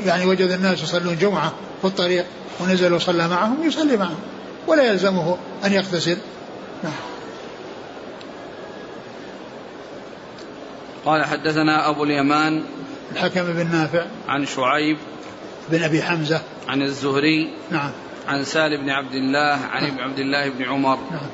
[0.06, 2.24] يعني وجد الناس يصلون جمعة في الطريق
[2.60, 4.18] ونزل وصلى معهم يصلي معهم
[4.66, 6.16] ولا يلزمه أن يغتسل
[6.84, 6.92] نعم.
[11.04, 12.64] قال حدثنا أبو اليمان
[13.12, 14.96] الحكم بن نافع عن شعيب
[15.68, 16.40] بن أبي حمزة.
[16.68, 17.50] عن الزهري.
[17.70, 17.90] نعم.
[18.28, 20.98] عن سالم بن عبد الله عن ابن عبد الله بن عمر.
[21.10, 21.28] نعم.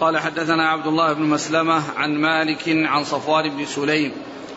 [0.00, 4.12] قال حدثنا عبد الله بن مسلمة عن مالك عن صفوان بن سليم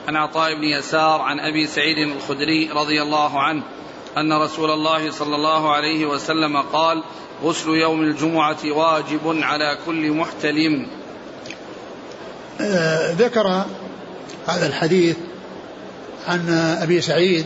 [0.08, 3.64] عن عطاء بن يسار عن أبي سعيد الخدري رضي الله عنه
[4.18, 7.04] أن رسول الله صلى الله عليه وسلم قال
[7.44, 10.88] غسل يوم الجمعة واجب على كل محتلم.
[12.62, 13.66] آه ذكر
[14.48, 15.18] هذا الحديث
[16.28, 16.50] عن
[16.82, 17.46] أبي سعيد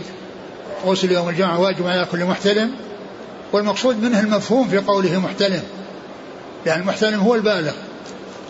[0.85, 2.71] غسل يوم الجمعة واجب على كل محتلم
[3.53, 5.63] والمقصود منه المفهوم في قوله محتلم.
[6.65, 7.73] يعني المحتلم هو البالغ.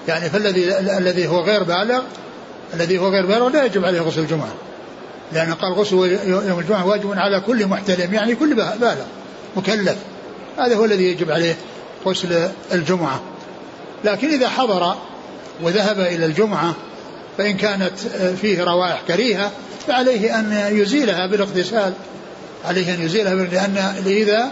[0.08, 2.02] يعني فالذي الذي هو غير بالغ
[2.74, 4.54] الذي هو غير بالغ لا يجب عليه غسل الجمعة.
[5.34, 8.96] لأن قال غسل يوم الجمعة واجب على كل محتلم يعني كل بالغ
[9.56, 9.98] مكلف.
[10.58, 11.56] هذا هو الذي يجب عليه
[12.06, 13.22] غسل الجمعة.
[14.04, 14.96] لكن إذا حضر
[15.62, 16.74] وذهب إلى الجمعة
[17.38, 18.00] فإن كانت
[18.42, 19.52] فيه روائح كريهة
[19.88, 21.94] فعليه أن يزيلها بالاغتسال
[22.66, 24.52] عليه أن يزيلها لأن الإيذاء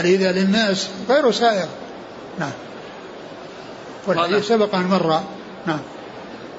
[0.00, 1.68] الإيذاء للناس غير سائر.
[2.38, 2.52] نعم.
[4.06, 5.20] والحديث سبق أن مر.
[5.66, 5.80] نعم.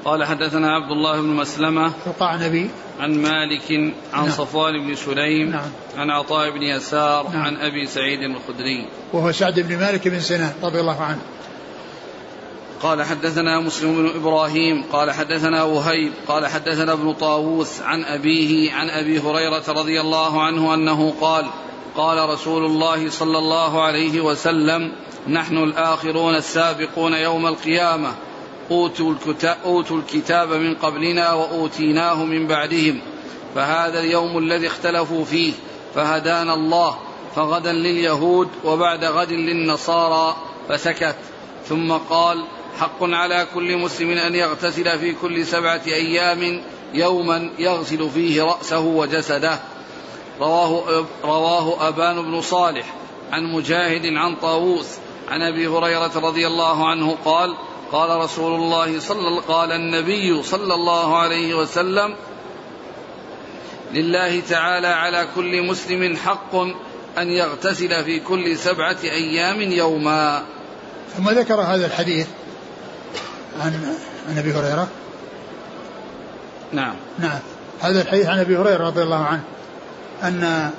[0.06, 3.72] قال حدثنا عبد الله بن مسلمة القعنبي عن مالك
[4.14, 4.30] عن نعم.
[4.30, 5.72] صفوان بن سليم نعم.
[5.98, 7.42] عن عطاء بن يسار نعم.
[7.42, 8.88] عن أبي سعيد الخدري.
[9.14, 11.22] وهو سعد بن مالك بن سنان رضي الله عنه.
[12.84, 18.90] قال حدثنا مسلم بن إبراهيم قال حدثنا وهيب قال حدثنا ابن طاووس عن أبيه عن
[18.90, 21.46] أبي هريرة رضي الله عنه أنه قال
[21.98, 24.92] قال رسول الله صلى الله عليه وسلم
[25.28, 28.12] نحن الآخرون السابقون يوم القيامة.
[28.72, 33.02] أوتوا الكتاب, أوتوا الكتاب من قبلنا وأوتيناه من بعدهم.
[33.56, 35.54] فهذا اليوم الذي اختلفوا فيه.
[35.96, 36.98] فهدانا الله.
[37.36, 40.36] فغدا لليهود وبعد غد للنصارى.
[40.70, 41.16] فسكت.
[41.70, 42.44] ثم قال
[42.80, 49.60] حق على كل مسلم أن يغتسل في كل سبعة أيام يوما يغسل فيه رأسه وجسده.
[50.40, 52.94] رواه, رواه أبان بن صالح
[53.32, 54.88] عن مجاهد عن طاووس
[55.30, 57.56] عن أبي هريرة رضي الله عنه قال
[57.92, 62.16] قال رسول الله صلى قال النبي صلى الله عليه وسلم
[63.94, 66.56] لله تعالى على كل مسلم حق
[67.18, 70.44] أن يغتسل في كل سبعة أيام يوما.
[71.18, 72.28] ثم ذكر هذا الحديث
[73.62, 73.96] عن
[74.30, 74.88] عن أبي هريرة؟
[76.74, 76.96] نعم.
[77.20, 77.40] نعم.
[77.82, 79.44] هذا الحديث عن أبي هريرة رضي الله عنه.
[80.24, 80.70] أن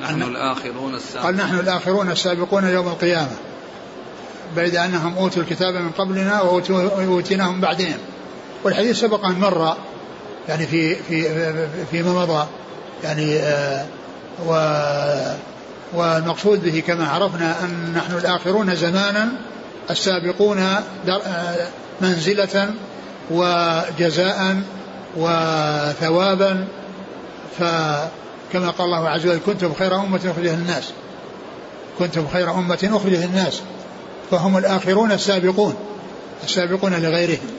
[0.00, 1.24] نحن الآخرون السابقون.
[1.24, 3.36] قال نحن الآخرون السابقون يوم القيامة.
[4.56, 7.98] بعد أنهم أوتوا الكتاب من قبلنا وأوتيناهم بعدهم.
[8.64, 9.76] والحديث سبق أن مر
[10.48, 11.28] يعني في في
[11.90, 12.46] فيما مضى
[13.04, 13.86] يعني آه
[14.46, 14.52] و
[15.94, 19.28] والمقصود به كما عرفنا أن نحن الآخرون زمانا
[19.90, 20.66] السابقون
[22.00, 22.74] منزلة
[23.30, 24.62] وجزاء
[25.16, 26.66] وثوابا
[27.58, 30.84] فكما قال الله عز وجل كنتم خير أمة أخرجت للناس
[31.98, 33.60] كنتم خير أمة أخرجت للناس
[34.30, 35.74] فهم الآخرون السابقون
[36.44, 37.50] السابقون لغيرهم.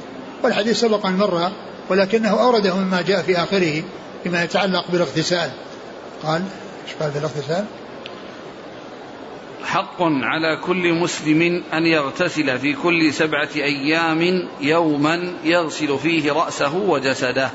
[0.43, 1.51] والحديث سبق أن مر
[1.89, 3.83] ولكنه أورده مما جاء في آخره
[4.23, 5.49] فيما يتعلق بالاغتسال.
[6.23, 6.41] قال
[6.87, 7.65] إيش قال في الاغتسال؟
[9.77, 17.49] حق على كل مسلم أن يغتسل في كل سبعة أيام يوما يغسل فيه رأسه وجسده.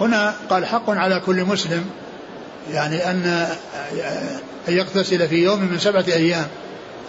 [0.00, 1.90] هنا قال حق على كل مسلم
[2.70, 3.46] يعني أن
[4.68, 6.46] يغتسل في يوم من سبعة أيام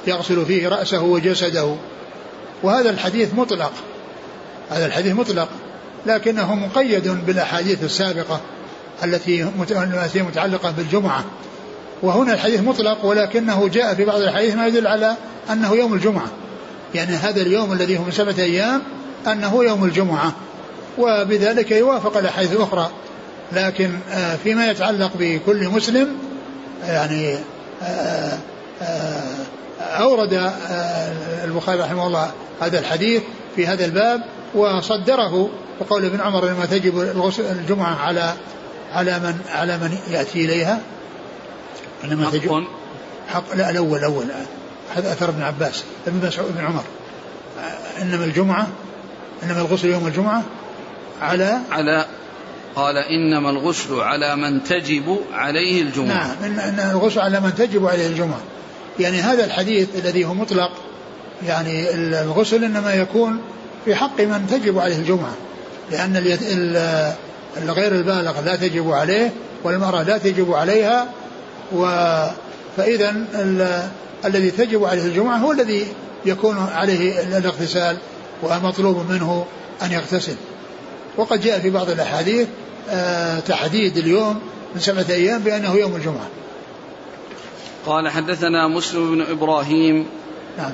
[0.08, 1.76] يغسل فيه رأسه وجسده.
[2.63, 3.74] وهذا الحديث مطلق
[4.70, 5.50] هذا الحديث مطلق
[6.06, 8.42] لكنه مقيد بالأحاديث السابقة
[9.04, 9.44] التي
[10.15, 11.26] متعلقة بالجمعة.
[12.02, 15.16] وهنا الحديث مطلق ولكنه جاء في بعض الحديث ما يدل على
[15.52, 16.28] أنه يوم الجمعة.
[16.96, 18.82] يعني هذا اليوم الذي هو من سبعة أيام
[19.28, 20.34] أنه يوم الجمعة
[20.98, 22.90] وبذلك يوافق الأحاديث الأخرى.
[23.52, 26.08] لكن آه، فيما يتعلق بكل مسلم
[26.88, 27.38] يعني
[27.84, 28.38] آه،
[28.82, 29.24] آه،
[29.82, 30.52] أورد
[31.44, 32.32] البخاري رحمه الله
[32.62, 33.22] هذا الحديث
[33.56, 34.22] في هذا الباب
[34.56, 37.00] وصدره وقول ابن عمر لما تجب
[37.40, 38.34] الجمعة على
[38.94, 40.80] على من على من يأتي إليها؟
[42.04, 42.64] إنما حق تجب
[43.28, 44.26] حق لا الأول الأول.
[44.96, 45.84] هذا أثر ابن عباس.
[46.08, 46.84] ابن مسعود بن عمر.
[48.02, 48.68] إنما الجمعة
[49.44, 50.44] إنما الغسل يوم الجمعة
[51.22, 52.06] على على
[52.76, 56.36] قال إنما الغسل على من تجب عليه الجمعة.
[56.42, 58.40] نعم إن الغسل على من تجب عليه الجمعة.
[59.00, 60.72] يعني هذا الحديث الذي هو مطلق
[61.48, 63.42] يعني الغسل إنما يكون
[63.86, 65.34] في حق من تجب عليه الجمعة.
[65.92, 66.16] لأن
[67.58, 69.32] الغير البالغ لا تجب عليه
[69.64, 71.08] والمرأة لا تجب عليها
[71.72, 71.86] و
[72.78, 73.16] فإذا
[74.26, 75.88] الذي تجب عليه الجمعة هو الذي
[76.26, 77.98] يكون عليه الاغتسال
[78.44, 79.46] ومطلوب منه
[79.82, 80.36] أن يغتسل.
[81.18, 82.48] وقد جاء في بعض الأحاديث
[82.90, 84.40] آه، تحديد اليوم
[84.76, 86.28] من سبعة أيام بأنه يوم الجمعة.
[87.86, 90.06] قال حدثنا مسلم بن إبراهيم
[90.58, 90.72] نعم.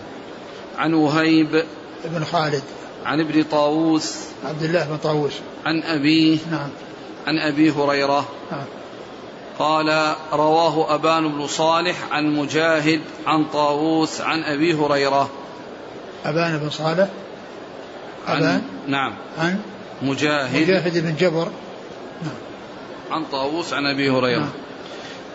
[0.78, 1.64] عن وهيب
[2.06, 2.64] بن خالد.
[3.06, 5.34] عن ابن طاووس عبد الله بن طاووس.
[5.66, 6.70] عن أبيه نعم.
[7.28, 8.66] عن أبي هريرة نعم.
[9.60, 15.30] قال رواه أبان بن صالح عن مجاهد عن طاووس عن أبي هريرة.
[16.26, 17.08] أبان بن صالح؟
[18.28, 19.14] أبان؟ عن نعم.
[19.38, 19.60] عن؟
[20.02, 20.62] مجاهد.
[20.62, 21.48] مجاهد بن جبر.
[22.24, 22.36] نعم
[23.12, 24.40] عن طاووس عن أبي هريرة.
[24.40, 24.50] نعم.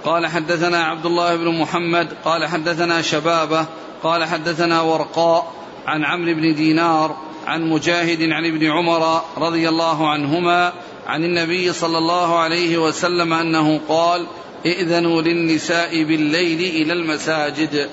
[0.05, 2.09] قال حدثنا عبد الله بن محمد.
[2.25, 3.67] قال حدثنا شبابة.
[4.03, 5.53] قال حدثنا ورقاء
[5.87, 10.73] عن عمرو بن دينار عن مجاهد عن ابن عمر رضي الله عنهما
[11.07, 14.27] عن النبي صلى الله عليه وسلم أنه قال
[14.67, 17.89] ائذنوا للنساء بالليل إلى المساجد.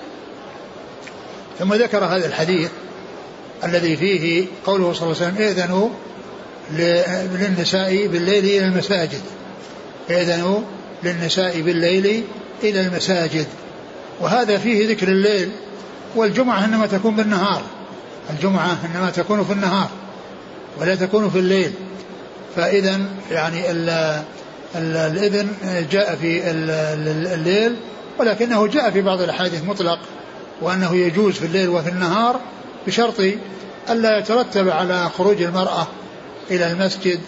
[1.59, 2.69] ثم ذكر هذا الحديث
[3.63, 5.89] الذي فيه قوله صلى الله عليه وسلم ائذنوا
[7.39, 9.21] للنساء بالليل إلى المساجد.
[10.09, 10.61] ائذنوا
[11.03, 12.23] للنساء بالليل
[12.63, 13.47] إلى المساجد.
[14.21, 15.51] وهذا فيه ذكر الليل
[16.15, 17.61] والجمعة إنما تكون بالنهار.
[18.29, 19.89] الجمعة إنما تكون في النهار
[20.79, 21.71] ولا تكون في الليل.
[22.55, 22.99] فإذا
[23.31, 23.71] يعني
[24.75, 25.47] الإذن
[25.91, 26.51] جاء في
[27.33, 27.75] الليل
[28.19, 29.99] ولكنه جاء في بعض الأحاديث مطلق
[30.61, 32.39] وأنه يجوز في الليل وفي النهار
[32.87, 33.21] بشرط
[33.89, 35.87] ألا يترتب على خروج المرأة
[36.51, 37.19] إلى المسجد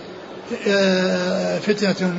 [0.67, 2.13] آه، فتنة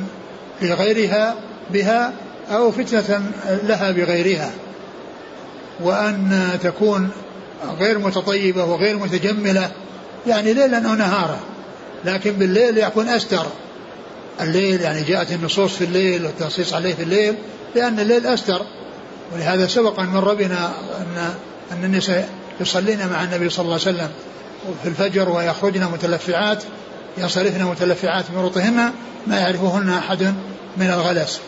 [0.61, 1.35] لغيرها
[1.69, 2.13] بها
[2.51, 3.21] أو فتنة
[3.63, 4.51] لها بغيرها.
[5.79, 7.09] وأن تكون
[7.79, 9.71] غير متطيبة وغير متجملة
[10.27, 11.39] يعني ليلا أو نهارا.
[12.05, 13.45] لكن بالليل يكون أستر.
[14.41, 17.35] الليل يعني جاءت النصوص في الليل والتنصيص عليه في الليل
[17.75, 18.61] لأن الليل أستر.
[19.33, 21.33] ولهذا سبق أن مر بنا أن
[21.71, 22.29] أن النساء
[22.61, 24.09] يصلين مع النبي صلى الله عليه وسلم
[24.83, 26.63] في الفجر ويخرجن متلفعات
[27.17, 28.91] ينصرفن متلفعات من رطهن
[29.27, 30.23] ما يعرفهن أحد
[30.77, 31.39] من الغلس.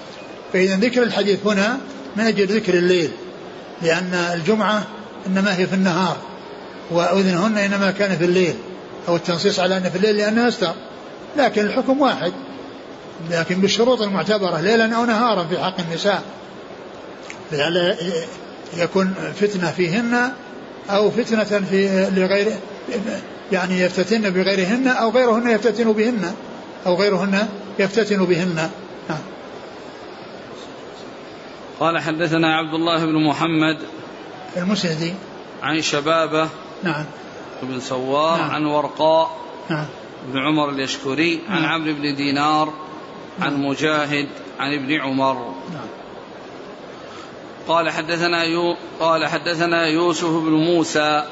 [0.53, 1.77] فإذا ذكر الحديث هنا
[2.15, 3.11] من أجل ذكر الليل
[3.81, 4.83] لأن الجمعة
[5.27, 6.17] إنما هي في النهار
[6.91, 8.55] وأذنهن إنما كان في الليل.
[9.07, 10.73] أو التنصيص على أن في الليل لأنه أستر
[11.37, 12.33] لكن الحكم واحد.
[13.31, 16.23] لكن بالشروط المعتبرة ليلا أو نهارا في حق النساء.
[17.51, 17.95] لئلا
[18.77, 20.31] يكون فتنة فيهن
[20.89, 22.47] أو فتنة في لغير
[23.51, 26.33] يعني يفتتن بغيرهن أو غيرهن يفتتن بهن
[26.85, 27.47] أو غيرهن
[27.79, 28.69] يفتتن بهن.
[29.09, 29.19] نعم.
[31.79, 33.77] قال حدثنا عبد الله بن محمد
[34.57, 35.13] المسندي.
[35.63, 36.49] عن شبابة
[36.83, 37.05] نعم.
[37.63, 38.51] بن سوار نعم.
[38.51, 39.37] عن ورقاء
[39.69, 39.85] نعم
[40.27, 41.71] بن عمر اليشكري عن نعم.
[41.71, 42.73] عمرو بن دينار
[43.41, 43.65] عن نعم.
[43.65, 44.27] مجاهد
[44.59, 45.33] عن ابن عمر
[45.73, 45.87] نعم.
[47.67, 51.23] قال حدثنا يو قال حدثنا يوسف بن موسى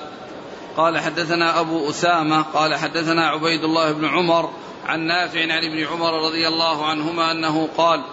[0.77, 4.49] قال حدثنا أبو أسامة قال حدثنا عبيد الله بن عمر
[4.85, 8.03] عن نافع عن ابن عمر رضي الله عنهما أنه قال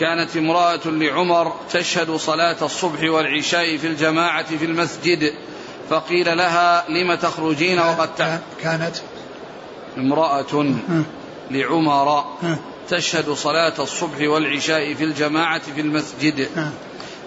[0.00, 5.34] كانت امرأة لعمر تشهد صلاة الصبح والعشاء في الجماعة في المسجد
[5.90, 8.96] فقيل لها لم تخرجين وقد كانت
[9.98, 10.74] امرأة
[11.50, 12.24] لعمر
[12.88, 16.48] تشهد صلاة الصبح والعشاء في الجماعة في المسجد.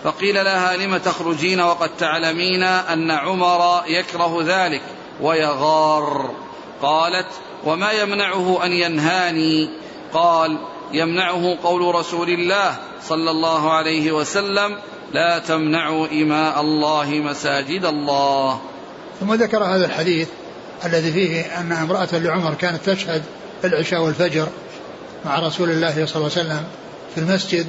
[0.03, 4.81] فقيل لها لم تخرجين وقد تعلمين أن عمر يكره ذلك
[5.21, 6.33] ويغار.
[6.81, 7.27] قالت
[7.65, 9.69] وما يمنعه أن ينهاني؟
[10.13, 10.57] قال
[10.93, 14.77] يمنعه قول رسول الله صلى الله عليه وسلم
[15.13, 18.59] لا تمنعوا إماء الله مساجد الله.
[19.19, 20.27] ثم ذكر هذا الحديث
[20.85, 23.23] الذي فيه أن امرأة لعمر كانت تشهد
[23.63, 24.47] العشاء والفجر
[25.25, 26.63] مع رسول الله صلى الله عليه وسلم
[27.15, 27.67] في المسجد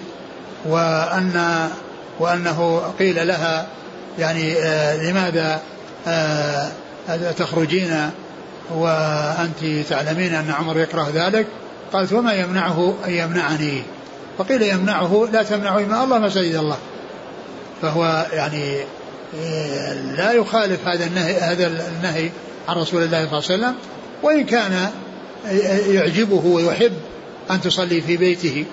[0.65, 1.69] وأن
[2.19, 3.67] وأنه قيل لها
[4.19, 5.63] يعني آه لماذا
[6.07, 6.71] آه
[7.39, 8.11] تخرجين
[8.75, 11.47] وأنت تعلمين أن عمر يكره ذلك؟
[11.93, 13.83] قالت وما يمنعه أن يمنعني.
[14.39, 16.77] فقيل يمنعه لا تمنعوا إماء الله مساجد الله.
[17.83, 18.85] فهو يعني
[19.45, 22.31] آه، لا يخالف هذا النهي هذا النهي
[22.69, 23.75] عن رسول الله صلى الله عليه وسلم
[24.23, 24.91] وإن كان
[25.89, 26.93] يعجبه ويحب
[27.51, 28.65] أن تصلي في بيته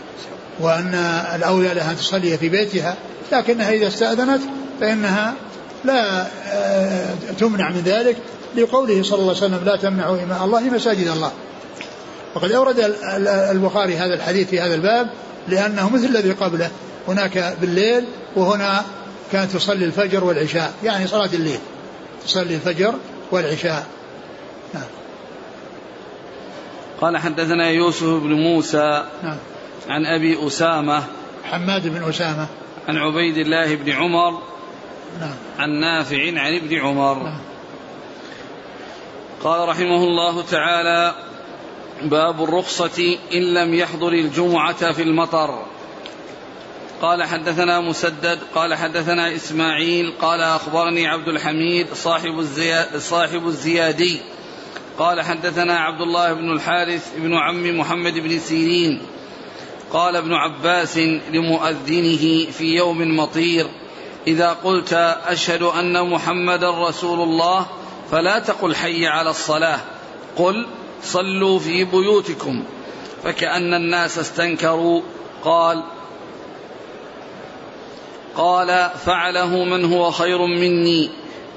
[0.59, 0.93] وأن
[1.35, 2.95] الأولى لها أن تصلي في بيتها
[3.31, 4.41] لكنها إذا استأذنت
[4.81, 5.33] فإنها
[5.85, 8.17] لا آه، تمنع من ذلك
[8.55, 11.31] لقوله صلى الله عليه وسلم لا تمنعوا إماء الله مساجد الله.
[12.35, 12.95] وقد أورد
[13.51, 15.07] البخاري هذا الحديث في هذا الباب
[15.47, 16.69] لأنه مثل الذي قبله
[17.07, 18.85] هناك بالليل وهنا
[19.31, 21.59] كانت تصلي الفجر والعشاء يعني صلاة الليل
[22.25, 22.95] تصلي الفجر
[23.31, 23.87] والعشاء
[24.73, 24.83] نعم.
[27.01, 29.37] قال حدثنا يوسف بن موسى نعم.
[29.89, 31.03] عن أبي أسامة
[31.43, 32.47] حماد بن أسامة
[32.87, 34.41] عن عبيد الله بن عمر
[35.19, 35.35] نعم.
[35.59, 37.39] عن نافع عن ابن عمر نعم.
[39.43, 41.15] قال رحمه الله تعالى
[42.01, 45.65] باب الرخصة إن لم يحضر الجمعة في المطر
[47.01, 54.19] قال حدثنا مسدد قال حدثنا إسماعيل قال أخبرني عبد الحميد صاحب, الزياد صاحب الزيادي.
[54.99, 59.01] قال حدثنا عبد الله بن الحارث بن عم محمد بن سيرين.
[59.93, 60.97] قال ابن عباس
[61.31, 63.67] لمؤذنه في يوم مطير
[64.27, 64.93] إذا قلت
[65.27, 67.65] أشهد أن محمدا رسول الله
[68.11, 69.79] فلا تقل حي على الصلاة.
[70.35, 70.67] قل
[71.03, 72.63] صلوا في بيوتكم.
[73.23, 75.01] فكأن الناس استنكروا
[75.43, 75.83] قال
[78.37, 81.09] قال فعله من هو خير مني.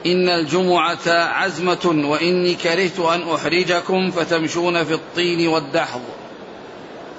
[0.07, 6.01] إن الجمعة عزمة وإني كرهت أن أحرجكم فتمشون في الطين والدحض.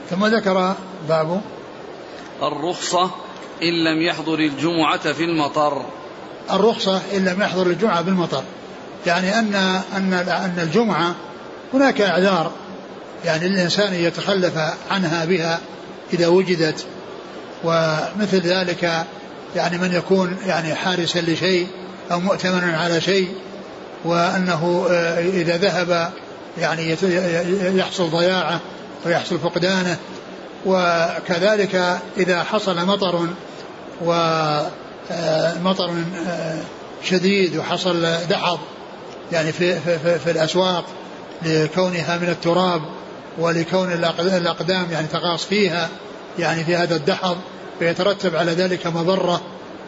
[0.09, 0.76] ثم ذكر
[1.09, 1.41] باب
[2.43, 3.12] الرخصة
[3.64, 5.86] إن لم يحضر الجمعة في المطر.
[6.51, 8.43] الرخصة إن لم يحضر الجمعة بالمطر
[9.05, 9.55] يعني أن
[9.95, 11.16] أن أن الجمعة
[11.74, 12.51] هناك أعذار.
[13.26, 14.57] يعني الإنسان يتخلف
[14.91, 15.59] عنها بها
[16.14, 16.86] إذا وجدت.
[17.64, 19.05] ومثل ذلك
[19.56, 21.68] يعني من يكون يعني حارسا لشيء
[22.12, 23.28] أو مؤتمنا على شيء
[24.06, 26.12] وأنه آه، إذا ذهب
[26.58, 26.95] يعني
[27.78, 28.60] يحصل ضياعه
[29.06, 29.97] ويحصل فقدانه.
[30.66, 33.28] وكذلك إذا حصل مطر
[34.02, 36.58] ومطر آه، آه،
[37.04, 38.60] شديد وحصل دحض
[39.32, 40.86] يعني في, في, في الأسواق
[41.45, 42.82] لكونها من التراب
[43.38, 45.89] ولكون الأقدام يعني تغاص فيها
[46.39, 47.38] يعني في هذا الدحض
[47.82, 49.42] فيترتب على ذلك مضرة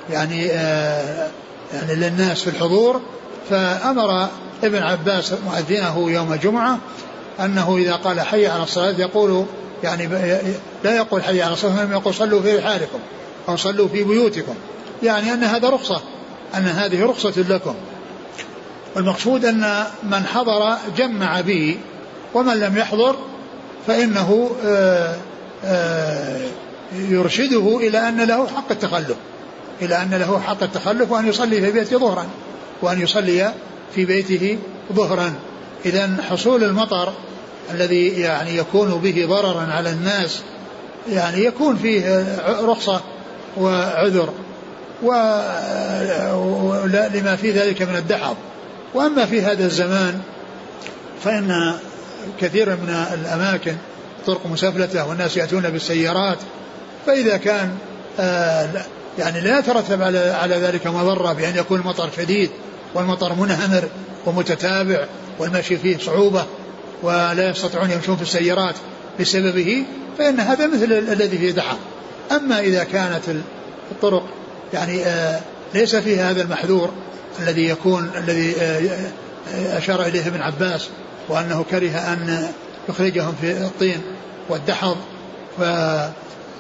[0.09, 1.29] يعني آه
[1.73, 3.01] يعني للناس في الحضور.
[3.49, 4.27] فأمر
[4.63, 6.77] ابن عباس مؤذنه يوم الجمعة
[7.39, 9.45] أنه إذا قال حي على الصلاة يقول
[9.83, 10.07] يعني
[10.83, 12.99] لا يقول حي على الصلاة وإنما يقول صلوا في رحالكم
[13.49, 14.55] أو صلوا في بيوتكم.
[15.03, 16.01] يعني أن هذا رخصة
[16.55, 17.75] أن هذه رخصة لكم.
[18.95, 21.77] والمقصود أن من حضر جمع به
[22.33, 23.15] ومن لم يحضر
[23.87, 25.15] فإنه آه،
[25.65, 26.39] آه،
[26.95, 29.15] يرشده إلى أن له حق التخلف
[29.81, 32.27] إلى أن له حق التخلف وأن يصلي في بيته ظهرا
[32.81, 33.53] وأن يصلي
[33.95, 34.57] في بيته
[34.93, 35.33] ظهرا.
[35.85, 37.13] إذا حصول المطر
[37.71, 40.41] الذي يعني يكون به ضررا على الناس
[41.09, 42.25] يعني يكون فيه
[42.61, 43.01] رخصة
[43.57, 44.33] وعذر
[46.33, 48.35] ولما في ذلك من الدحض
[48.93, 50.19] وأما في هذا الزمان
[51.23, 51.73] فإن
[52.41, 53.75] كثيرا من الأماكن
[54.25, 56.37] طرق مسافلته والناس يأتون بالسيارات
[57.05, 57.75] فإذا كان
[58.19, 58.69] آه
[59.19, 62.49] يعني لا يترتب على على ذلك مضرة بأن يكون المطر شديد
[62.93, 63.83] والمطر منهمر
[64.25, 65.05] ومتتابع
[65.39, 66.45] والمشي فيه صعوبة
[67.03, 68.75] ولا يستطيعون يمشون في السيارات
[69.19, 69.83] بسببه
[70.17, 71.77] فإن هذا مثل الذي فيه دحر
[72.31, 73.23] أما إذا كانت
[73.91, 74.23] الطرق
[74.73, 75.39] يعني آه
[75.73, 76.91] ليس فيها هذا المحذور
[77.39, 79.11] الذي يكون الذي آه
[79.77, 80.89] أشار إليه ابن عباس
[81.29, 82.47] وأنه كره أن
[82.89, 84.01] يخرجهم في الطين
[84.49, 84.97] والدحض
[85.57, 85.61] ف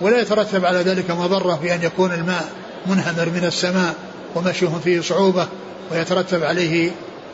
[0.01, 2.49] ولا يترتب على ذلك مضرة بأن يكون الماء
[2.85, 3.95] منهمر من السماء
[4.35, 5.47] ومشيهم فيه صعوبة
[5.91, 6.91] ويترتب عليه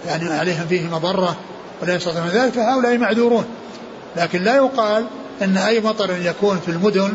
[0.07, 1.36] يعني عليهم فيه مضرة
[1.82, 3.45] ولا يستطيعون ذلك فهؤلاء معذورون.
[4.18, 5.05] لكن لا يقال
[5.41, 7.14] أن أي مطر يكون في المدن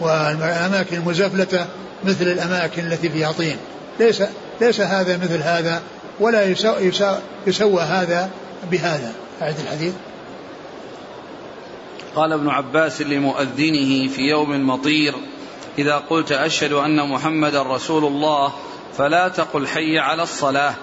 [0.00, 1.66] والأماكن المزفلة
[2.04, 3.56] مثل الأماكن التي فيها طين.
[4.00, 4.22] ليس
[4.60, 5.82] ليس هذا مثل هذا
[6.20, 6.92] ولا يسوى,
[7.46, 8.30] يسوى هذا
[8.70, 9.12] بهذا.
[9.42, 9.92] أعد الحديث.
[12.16, 15.14] قال ابن عباس لمؤذنه في يوم مطير
[15.78, 18.52] إذا قلت أشهد أن محمدا رسول الله
[18.98, 20.74] فلا تقل حي على الصلاة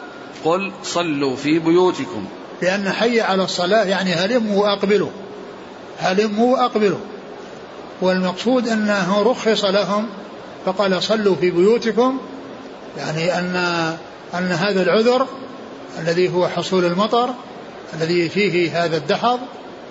[0.46, 2.26] قل صلوا في بيوتكم.
[2.62, 5.10] لأن حي على الصلاة يعني هلموا وأقبلوا
[6.00, 7.00] هلموا وأقبلوا
[8.02, 10.08] والمقصود أنه رخص لهم
[10.66, 12.18] فقال صلوا في بيوتكم
[12.98, 13.56] يعني أن
[14.34, 15.28] أن هذا العذر
[16.00, 17.30] الذي هو حصول المطر
[17.94, 19.40] الذي فيه هذا الدحض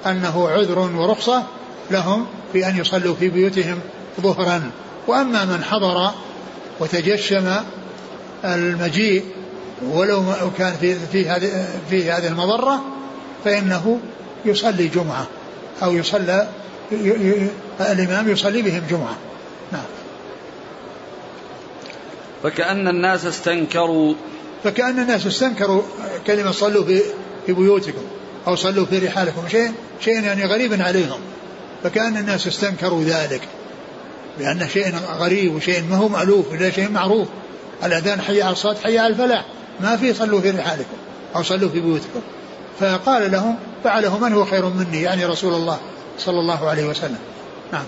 [0.07, 1.43] أنه عذر ورخصة
[1.91, 3.81] لهم في أن يصلوا في بيوتهم
[4.21, 4.71] ظهرا.
[5.07, 6.11] وأما من حضر
[6.81, 7.57] وتجشم
[8.45, 9.25] المجيء
[9.83, 10.23] ولو
[10.59, 12.81] كان في في هذه في هذه المضرة
[13.45, 14.01] فإنه
[14.45, 15.27] يصلي جمعة
[15.83, 16.49] أو يصلى
[17.81, 19.17] الإمام يصلي بهم جمعة.
[19.73, 19.85] نعم.
[22.43, 24.15] فكأن الناس استنكروا
[24.65, 25.83] فكأن الناس استنكروا
[26.27, 27.03] كلمة صلوا في
[27.47, 28.03] في بيوتكم.
[28.47, 29.49] أو صلوا في رحالكم.
[29.49, 31.21] شيء شيء يعني غريب عليهم.
[31.83, 33.41] فكأن الناس استنكروا ذلك.
[34.39, 37.29] بأن شيء غريب وشيء ما هو مألوف ولا شيء معروف.
[37.85, 39.45] الأذان حي على الصلاة حي على الفلاح.
[39.81, 40.97] ما في صلوا في رحالكم
[41.37, 42.21] أو صلوا في بيوتكم.
[42.81, 45.79] فقال لهم فعله من هو خير مني؟ يعني رسول الله
[46.19, 47.19] صلى الله عليه وسلم.
[47.73, 47.85] نعم.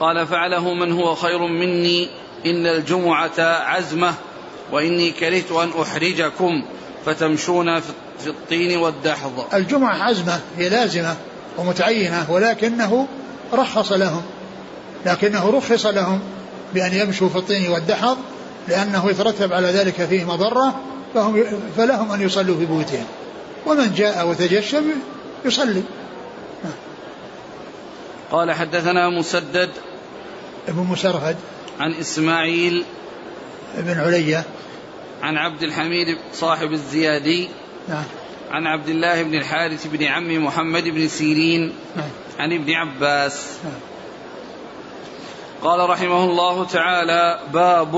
[0.00, 2.08] قال فعله من هو خير مني
[2.46, 4.14] إن الجمعة عزمة
[4.72, 6.64] وإني كرهت أن أحرجكم.
[7.06, 9.44] فتمشون في الطين والدحض.
[9.54, 11.16] الجمعة عزمة هي لازمة
[11.58, 13.06] ومتعينة ولكنه
[13.52, 14.22] رخص لهم
[15.06, 16.20] لكنه رخص لهم
[16.74, 18.18] بأن يمشوا في الطين والدحض
[18.68, 20.80] لأنه يترتب على ذلك فيه مضرة
[21.14, 21.44] فهم
[21.76, 23.04] فلهم أن يصلوا في بيوتهم.
[23.66, 24.84] ومن جاء وتجشم
[25.44, 25.82] يصلي.
[28.32, 29.70] قال حدثنا مسدد
[30.68, 31.36] ابن مسرهد
[31.80, 32.84] عن إسماعيل
[33.78, 34.44] بن علية
[35.22, 37.48] عن عبد الحميد صاحب الزيادي
[37.88, 38.04] نعم.
[38.50, 42.08] عن عبد الله بن الحارث بن عم محمد بن سيرين نعم.
[42.38, 43.58] عن ابن عباس.
[43.64, 43.72] نعم.
[45.62, 47.96] قال رحمه الله تعالى باب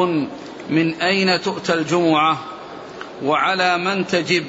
[0.71, 2.39] من أين تؤتى الجمعة
[3.25, 4.45] وعلى من تجب؟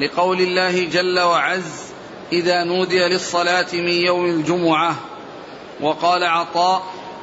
[0.00, 1.86] لقول الله جل وعز
[2.32, 4.96] إذا نودي للصلاة من يوم الجمعة.
[5.80, 6.82] وقال عطاء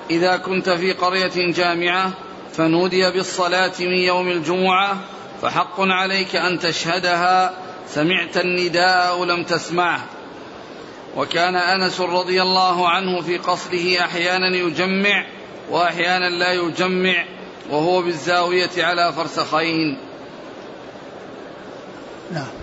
[0.09, 2.11] إذا كنت في قرية جامعة
[2.53, 4.97] فنودي بالصلاة من يوم الجمعة
[5.41, 7.53] فحق عليك أن تشهدها.
[7.87, 10.05] سمعت النداء أو لم تسمعه.
[11.15, 15.25] وكان أنس رضي الله عنه في قصره أحيانا يجمع
[15.69, 17.25] وأحيانا لا يجمع
[17.69, 19.97] وهو بالزاوية على فرسخين.
[22.31, 22.62] نعم.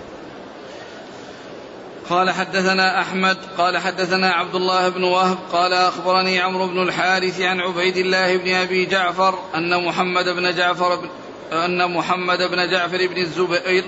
[2.09, 7.59] قال حدثنا أحمد قال حدثنا عبد الله بن وهب قال أخبرني عمرو بن الحارث عن
[7.59, 11.09] عبيد الله بن أبي جعفر أن محمد بن جعفر بن
[11.51, 13.83] أن محمد بن جعفر بن الزبير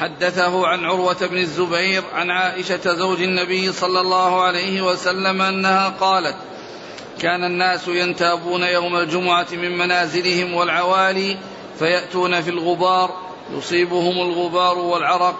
[0.00, 6.36] حدثه عن عروة بن الزبير عن عائشة زوج النبي صلى الله عليه وسلم أنها قالت
[7.20, 11.36] كان الناس ينتابون يوم الجمعة من منازلهم والعوالي
[11.78, 13.10] فيأتون في الغبار
[13.52, 15.38] يصيبهم الغبار والعرق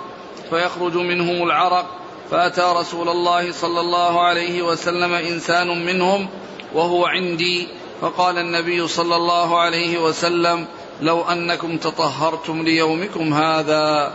[0.51, 2.00] فيخرج منهم العرق
[2.31, 6.29] فأتى رسول الله صلى الله عليه وسلم إنسان منهم
[6.75, 7.69] وهو عندي
[8.01, 10.67] فقال النبي صلى الله عليه وسلم
[11.03, 14.13] لو أنكم تطهرتم ليومكم هذا.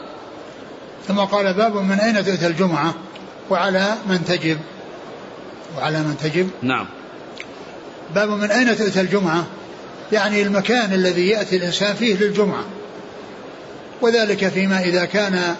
[1.07, 2.93] ثم قال باب من أين تؤتى الجمعة؟
[3.49, 4.57] وعلى من تجب؟
[5.77, 6.87] وعلى من تجب؟ نعم.
[8.15, 9.45] باب من أين تؤتى الجمعة؟
[10.11, 12.63] يعني المكان الذي يأتي الإنسان فيه للجمعة.
[14.01, 15.55] وذلك فيما إذا كان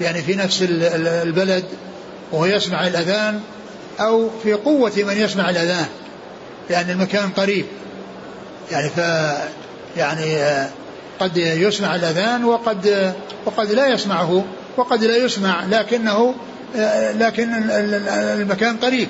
[0.00, 1.64] يعني في نفس البلد
[2.34, 3.40] وهو يسمع الأذان
[4.00, 5.86] أو في قوة من يسمع الأذان
[6.70, 7.64] يعني المكان قريب.
[8.70, 8.98] يعني ف
[9.96, 10.38] يعني
[11.20, 13.14] قد يسمع الأذان وقد
[13.46, 14.44] وقد لا يسمعه
[14.76, 16.34] وقد لا يسمع لكنه
[17.14, 17.48] لكن
[18.40, 19.08] المكان قريب.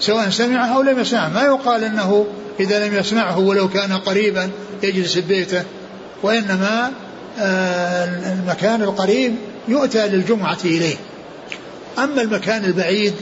[0.00, 1.28] سواء سمعه أو لم يسمعه.
[1.28, 2.26] ما يقال أنه
[2.60, 4.50] إذا لم يسمعه ولو كان قريبا
[4.82, 5.62] يجلس في بيته.
[6.22, 6.92] وإنما
[7.38, 9.36] آه، المكان القريب
[9.68, 10.96] يؤتى للجمعة إليه.
[11.98, 13.14] أما المكان البعيد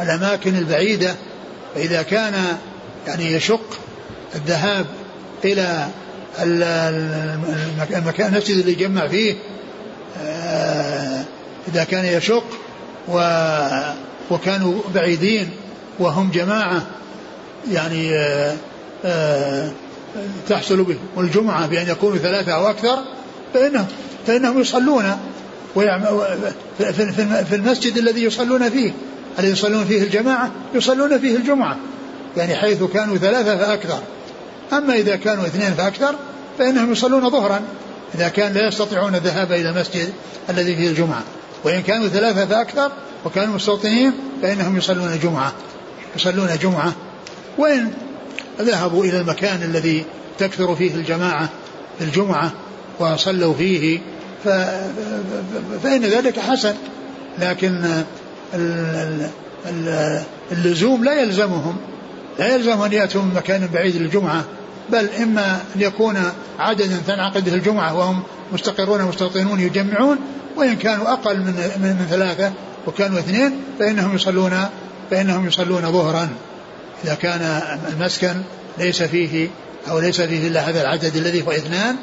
[0.00, 1.14] الأماكن البعيدة
[1.74, 2.34] فإذا كان
[3.06, 3.78] يعني يشق
[4.34, 4.86] الذهاب
[5.44, 5.88] إلى
[7.96, 9.34] المكان المسجد اللي يجمع فيه
[10.22, 11.24] آه،
[11.68, 12.44] إذا كان يشق
[14.30, 15.50] وكانوا بعيدين
[15.98, 16.86] وهم جماعة
[17.70, 18.10] يعني
[19.04, 19.70] آه،
[20.48, 20.96] تحصل به.
[21.16, 22.98] والجمعة بأن يكونوا ثلاثة أو أكثر
[23.54, 23.86] فإنهم
[24.26, 25.18] فإنهم يصلون.
[25.74, 28.92] في المسجد الذي يصلون فيه.
[29.38, 31.76] الذي يصلون فيه الجماعة؟ يصلون فيه الجمعة.
[32.36, 33.98] يعني حيث كانوا ثلاثة فأكثر.
[34.72, 36.14] أما إذا كانوا اثنين فأكثر
[36.58, 37.60] فإنهم يصلون ظهرا.
[38.14, 40.12] إذا كان لا يستطيعون الذهاب إلى المسجد
[40.50, 41.22] الذي فيه الجمعة.
[41.64, 42.92] وإن كانوا ثلاثة فأكثر
[43.24, 44.12] وكانوا مستوطنين
[44.42, 45.52] فإنهم يصلون جمعة
[46.16, 46.92] يصلون جمعة.
[47.58, 47.90] وإن
[48.60, 50.04] ذهبوا إلى المكان الذي
[50.38, 51.48] تكثر فيه الجماعة
[52.00, 52.52] الجمعة
[52.98, 54.00] وصلوا فيه.
[55.82, 56.74] فإن ذلك حسن.
[57.38, 58.02] لكن
[60.52, 61.76] اللزوم لا يلزمهم.
[62.38, 64.44] لا يلزم أن يأتوا من مكان بعيد للجمعة
[64.92, 66.16] بل إما أن يكون
[66.58, 68.22] عددا تنعقد الجمعة وهم
[68.52, 70.18] مستقرون مستوطنون يجمعون
[70.56, 71.44] وإن كانوا أقل من,
[71.76, 72.52] من, من ثلاثة
[72.86, 74.64] وكانوا اثنين فإنهم يصلون
[75.10, 76.28] فإنهم يصلون ظهرا.
[77.04, 77.62] إذا كان
[77.92, 78.34] المسكن
[78.78, 79.48] ليس فيه
[79.90, 81.96] أو ليس فيه إلا هذا العدد الذي هو اثنان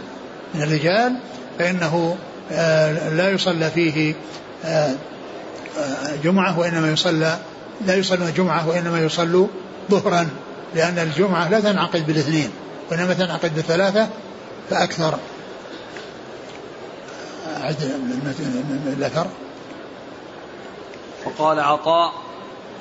[0.56, 1.18] من الرجال
[1.60, 2.18] فإنه
[2.52, 4.16] آه، لا يصلى فيه
[4.66, 4.96] آه،
[5.78, 7.38] آه، جمعة وإنما يصلى
[7.86, 9.48] لا يصلون جمعة وإنما يصلوا
[9.92, 10.30] ظهرا
[10.76, 12.50] لأن الجمعة لا تنعقد بالاثنين
[12.92, 14.08] وإنما تنعقد بالثلاثة
[14.70, 15.20] فأكثر.
[18.88, 19.28] الأثر
[21.26, 22.14] وقال عطاء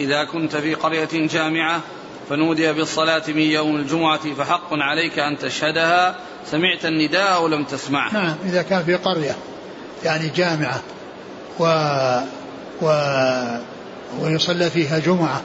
[0.01, 1.81] إذا كنت في قرية جامعة
[2.31, 6.17] فنودي بالصلاة من يوم الجمعة فحق عليك أن تشهدها
[6.51, 8.15] سمعت النداء أو لم تسمعه.
[8.15, 9.37] نعم إذا كان في قرية
[10.05, 10.81] يعني جامعة
[11.59, 11.65] و,
[12.83, 12.89] و
[14.21, 15.43] ويصلى فيها جمعة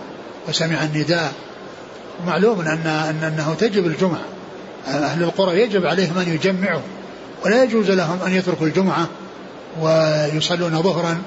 [0.49, 1.33] وسمع النداء
[2.25, 4.25] معلوم أن أن أنه تجب الجمعة.
[4.87, 6.81] أهل القرى يجب عليهم أن يجمعوا
[7.45, 9.07] ولا يجوز لهم أن يتركوا الجمعة
[9.81, 11.21] ويصلون ظهرا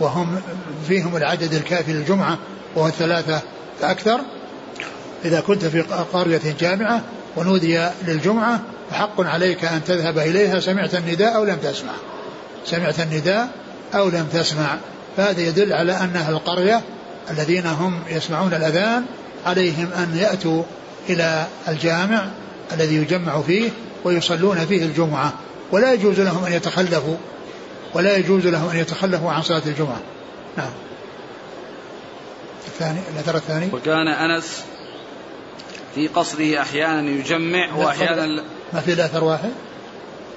[0.00, 0.40] وهم
[0.88, 2.38] فيهم العدد الكافي للجمعة
[2.76, 3.40] وهو الثلاثة
[3.80, 4.20] فأكثر.
[5.24, 5.80] إذا كنت في
[6.12, 7.02] قرية جامعة
[7.36, 8.60] ونودي للجمعة
[8.90, 11.92] فحق عليك أن تذهب إليها سمعت النداء أو لم تسمع.
[12.66, 13.48] سمعت النداء
[13.94, 14.76] أو لم تسمع.
[15.16, 16.80] فهذا يدل على أن أهل القرية
[17.30, 19.04] الذين هم يسمعون الأذان
[19.46, 20.62] عليهم أن يأتوا
[21.08, 22.28] إلى الجامع
[22.72, 23.70] الذي يجمع فيه
[24.04, 25.32] ويصلون فيه الجمعة.
[25.72, 27.16] ولا يجوز لهم أن يتخلفوا.
[27.94, 30.00] ولا يجوز لهم أن يتخلفوا عن صلاة الجمعة.
[30.56, 30.70] نعم.
[32.66, 34.64] الثاني الأثر الثاني؟ وكان أنس
[35.94, 38.42] في قصره أحيانا يجمع وأحيانا
[38.72, 39.50] ما في الأثر واحد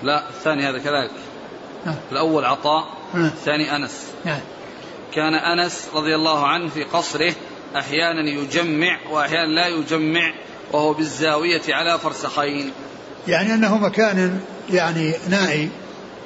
[0.04, 1.12] لا الثاني هذا كذلك
[1.86, 1.96] نعم.
[2.12, 3.26] الأول عطاء نعم.
[3.26, 4.40] الثاني أنس نعم.
[5.14, 7.34] كان أنس رضي الله عنه في قصره
[7.76, 10.34] أحيانا يجمع وأحيانا لا يجمع
[10.72, 12.72] وهو بالزاوية على فرسخين
[13.28, 15.70] يعني أنه مكان يعني نائي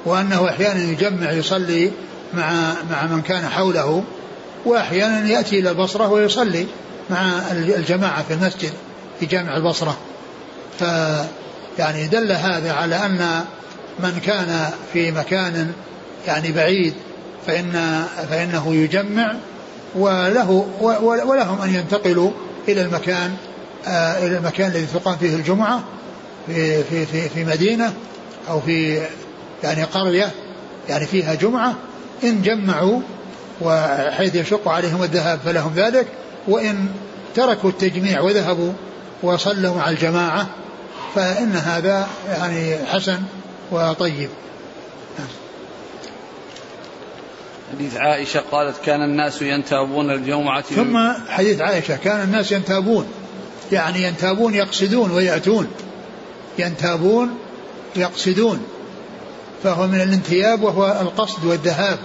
[0.04, 1.92] وأنه أحيانا يجمع يصلي
[2.34, 4.04] مع مع من كان حوله
[4.64, 6.66] وأحيانا يأتي إلى البصرة ويصلي
[7.10, 8.72] مع الجماعة في المسجد
[9.20, 9.96] في جامع البصرة
[10.78, 10.84] ف
[11.78, 13.44] يعني دل هذا على أن
[13.98, 15.72] من كان في مكان
[16.26, 16.94] يعني بعيد
[17.46, 19.34] فإن فإنه يجمع
[19.94, 20.66] وله
[21.26, 22.30] ولهم أن ينتقلوا
[22.68, 23.34] إلى المكان
[23.86, 25.84] آه، إلى المكان الذي تقام فيه الجمعة
[26.46, 27.92] في في في في مدينة
[28.48, 29.02] أو في
[29.64, 30.30] يعني قرية
[30.88, 31.74] يعني فيها جمعة.
[32.24, 33.00] إن جمعوا
[33.60, 36.06] وحيث يشق عليهم الذهاب فلهم ذلك
[36.48, 36.88] وإن
[37.34, 38.72] تركوا التجميع وذهبوا
[39.22, 40.46] وصلوا مع الجماعة
[41.14, 43.18] فإن هذا يعني حسن
[43.70, 44.28] وطيب.
[47.72, 50.98] حديث عائشة قالت كان الناس ينتابون الجمعة ثم
[51.28, 53.06] حديث عائشة كان الناس ينتابون.
[53.72, 55.68] يعني ينتابون يقصدون ويأتون.
[56.58, 57.38] ينتابون
[57.96, 58.62] يقصدون.
[59.62, 61.98] فهو من الانتياب وهو القصد والذهاب.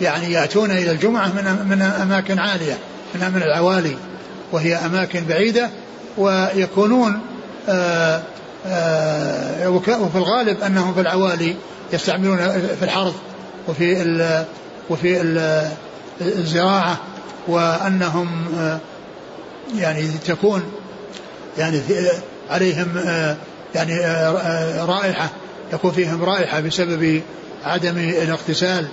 [0.00, 2.78] يعني يأتون إلى الجمعة من من أماكن عالية
[3.14, 3.96] من من العوالي
[4.52, 5.70] وهي أماكن بعيدة
[6.18, 7.20] ويكونون
[10.00, 11.56] وفي الغالب أنهم في العوالي
[11.92, 12.36] يستعملون
[12.78, 13.14] في الحرث
[13.68, 14.44] وفي ال
[14.90, 15.62] وفي ال
[16.20, 16.98] الزراعة
[17.48, 18.78] وأنهم آه،
[19.76, 20.62] يعني تكون
[21.58, 21.80] يعني
[22.50, 22.88] عليهم
[23.74, 24.00] يعني
[24.84, 25.30] رائحة
[25.72, 27.22] يكون فيهم رائحة بسبب
[27.64, 28.86] عدم الاغتسال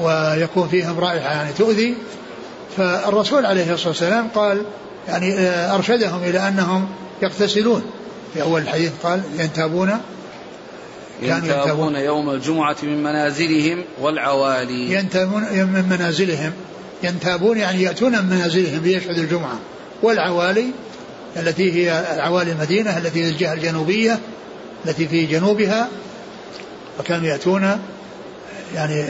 [0.00, 1.94] ويكون فيهم رائحة يعني تؤذي.
[2.76, 4.62] فالرسول عليه الصلاة والسلام قال
[5.08, 6.88] يعني آه، أرشدهم إلى أنهم
[7.22, 7.82] يغتسلون.
[8.34, 10.00] في أول الحديث قال ينتابون
[11.22, 14.92] ينتابون يوم الجمعة من منازلهم والعوالي.
[14.92, 16.52] ينتابون من منازلهم.
[17.02, 19.58] ينتابون يعني يأتون من منازلهم ليشهدوا الجمعة.
[20.02, 20.66] والعوالي
[21.36, 24.18] التي هي عوالي المدينة التي هي الجهة الجنوبية
[24.86, 25.88] التي في جنوبها.
[27.00, 27.78] وكانوا يأتون
[28.74, 29.04] يعني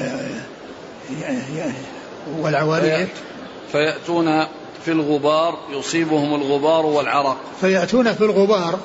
[2.39, 3.07] والعوالي
[3.73, 4.47] فيأتون
[4.85, 7.37] في الغبار يصيبهم الغبار والعرق.
[7.61, 8.79] فيأتون في الغبار.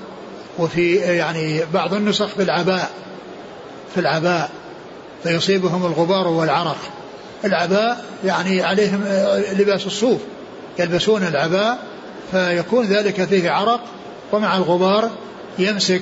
[0.60, 2.90] وفي يعني بعض النسخ في العباء
[3.94, 4.50] في العباء
[5.24, 6.78] فيصيبهم الغبار والعرق.
[7.46, 9.04] العباء يعني عليهم
[9.60, 10.22] لباس الصوف
[10.80, 11.80] يلبسون العباء
[12.32, 13.82] فيكون ذلك فيه عرق
[14.32, 15.10] ومع الغبار
[15.60, 16.02] يمسك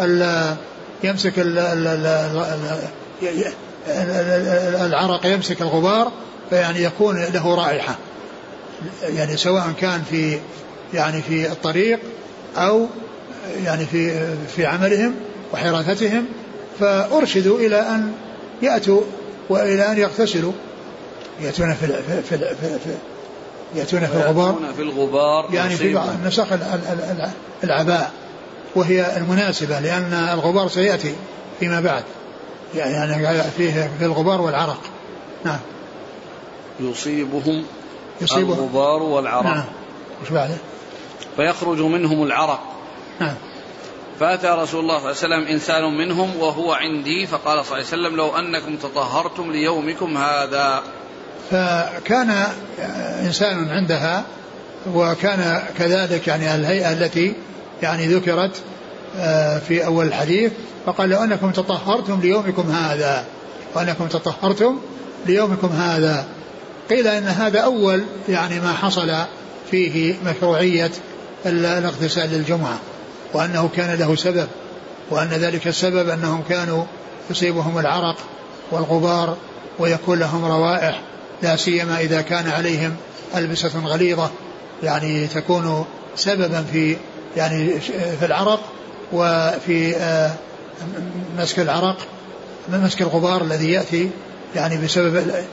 [0.00, 0.54] ال
[1.04, 1.58] يمسك ال
[4.86, 6.12] العرق يمسك الغبار
[6.50, 7.96] فيعني يكون له رائحة.
[9.02, 10.38] يعني سواء كان في
[10.94, 12.00] يعني في الطريق
[12.56, 12.86] أو
[13.64, 15.14] يعني في في عملهم
[15.52, 16.26] وحراثتهم
[16.80, 18.12] فأرشدوا إلى أن
[18.62, 19.02] يأتوا
[19.48, 20.52] وإلى أن يغتسلوا.
[21.40, 22.94] يأتون في في في, في, في
[23.74, 24.58] يأتون في الغبار.
[24.76, 26.46] في الغبار يعني في بعض النسخ
[27.64, 28.10] العباء
[28.74, 31.14] وهي المناسبة لأن الغبار سيأتي
[31.60, 32.04] فيما بعد.
[32.74, 34.80] يعني فيه في الغبار والعرق.
[35.44, 35.58] نعم.
[36.80, 37.64] يصيبهم
[38.20, 38.52] يصيبهم.
[38.52, 39.44] الغبار والعرق.
[39.44, 39.64] نعم.
[40.22, 40.56] وش بعده؟
[41.36, 42.60] فيخرج منهم العرق.
[43.20, 43.34] نعم
[44.20, 48.08] فأتى رسول الله صلى الله عليه وسلم إنسان منهم وهو عندي فقال صلى الله عليه
[48.08, 50.82] وسلم لو أنكم تطهرتم ليومكم هذا.
[51.50, 52.46] فكان
[53.24, 54.24] إنسان عندها
[54.94, 57.34] وكان كذلك يعني الهيئة التي
[57.82, 58.62] يعني ذكرت
[59.18, 60.52] آه، في أول الحديث
[60.86, 63.24] فقال لو أنكم تطهرتم ليومكم هذا.
[63.74, 64.78] وأنكم تطهرتم
[65.26, 66.24] ليومكم هذا.
[66.90, 69.12] قيل إن هذا أول يعني ما حصل
[69.70, 70.90] فيه مشروعية
[71.46, 72.78] الاغتسال للجمعة.
[73.34, 74.48] وأنه كان له سبب
[75.10, 76.84] وأن ذلك السبب أنهم كانوا
[77.30, 78.16] يصيبهم العرق
[78.70, 79.36] والغبار
[79.78, 81.00] ويكون لهم روائح
[81.42, 82.96] لا سيما إذا كان عليهم
[83.36, 84.30] ألبسة غليظة
[84.82, 85.84] يعني تكون
[86.16, 86.96] سببا في
[87.36, 87.80] يعني
[88.20, 88.60] في العرق
[89.12, 90.30] وفي آه،
[91.38, 91.96] مسك العرق
[92.68, 94.10] مسك الغبار الذي يأتي
[94.54, 95.44] يعني بسبب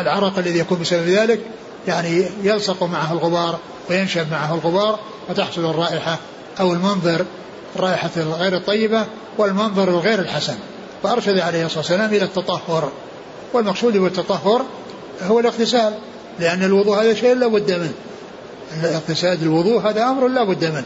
[0.00, 1.40] العرق الذي يكون بسبب ذلك
[1.88, 3.58] يعني يلصق معه الغبار
[3.90, 6.18] وينشب معه الغبار وتحصل الرائحة
[6.60, 7.24] أو المنظر
[7.76, 9.06] الرائحة الغير الطيبة
[9.38, 10.56] والمنظر الغير الحسن.
[11.02, 12.92] فأرشد عليه الصلاة والسلام إلى التطهر.
[13.52, 14.62] والمقصود بالتطهر
[15.22, 15.94] هو الاغتسال
[16.40, 17.92] لأن الوضوء هذا شيء لا بد منه.
[18.84, 20.84] اغتسال الوضوء هذا أمر لا بد منه.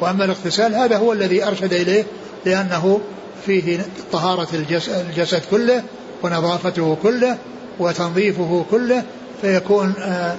[0.00, 2.04] وأما الاغتسال هذا هو الذي أرشد إليه
[2.46, 3.00] لأنه
[3.46, 5.82] فيه طهارة الجسد كله
[6.22, 7.38] ونظافته كله
[7.78, 9.02] وتنظيفه كله
[9.40, 10.36] فيكون آه،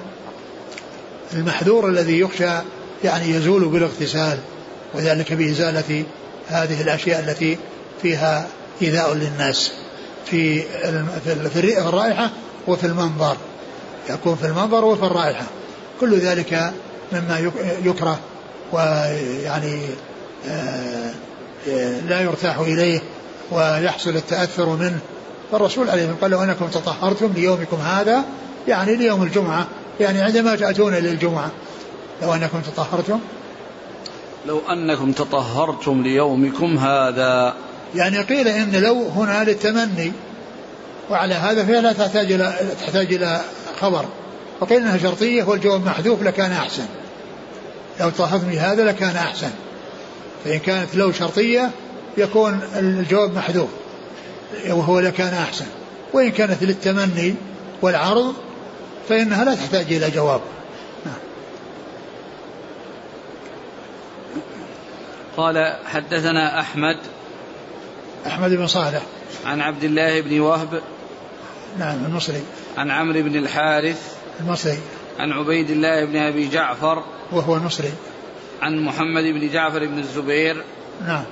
[1.33, 2.49] المحذور الذي يخشى
[3.03, 4.37] يعني يزول بالاغتسال.
[4.93, 6.03] وذلك بإزالة
[6.47, 7.57] هذه الأشياء التي
[8.01, 8.47] فيها
[8.81, 9.71] إيذاء للناس
[10.25, 10.61] في
[11.53, 12.29] في الرائحة
[12.67, 13.37] وفي المنظر.
[14.09, 15.43] يكون في المنظر وفي الرائحة.
[15.99, 16.73] كل ذلك
[17.11, 17.51] مما
[17.83, 18.19] يكره
[18.71, 19.79] ويعني
[20.47, 21.11] آه،
[22.07, 23.01] لا يرتاح إليه
[23.51, 24.99] ويحصل التأثر منه.
[25.51, 28.23] فالرسول عليه الصلاة والسلام قال لو أنكم تطهرتم ليومكم هذا
[28.67, 29.67] يعني ليوم الجمعة
[29.99, 31.51] يعني عندما تأتون للجمعة.
[32.21, 33.19] لو أنكم تطهرتم
[34.45, 37.53] لو أنكم تطهرتم ليومكم هذا.
[37.95, 40.11] يعني قيل إن لو هنا للتمني
[41.09, 43.41] وعلى هذا فهي لا تحتاج إلى تحتاج إلى
[43.79, 44.05] خبر.
[44.61, 46.85] وقيل إنها شرطية والجواب محذوف لكان أحسن.
[47.99, 49.49] لو طهرتم هذا لكان أحسن.
[50.45, 51.69] فإن كانت لو شرطية
[52.17, 53.69] يكون الجواب محذوف.
[54.69, 55.65] وهو لكان أحسن.
[56.13, 57.35] وإن كانت للتمني
[57.81, 58.33] والعرض
[59.09, 60.41] فإنها لا تحتاج إلى جواب.
[65.39, 66.97] قال حدثنا أحمد
[68.27, 69.01] أحمد بن صالح.
[69.45, 70.81] عن عبد الله بن وهب
[71.79, 72.41] نعم المصري.
[72.77, 74.79] عن عمرو بن الحارث المصري.
[75.19, 77.91] عن عبيد الله بن أبي جعفر وهو المصري.
[78.61, 80.63] عن محمد بن جعفر بن الزبير
[81.07, 81.23] نعم.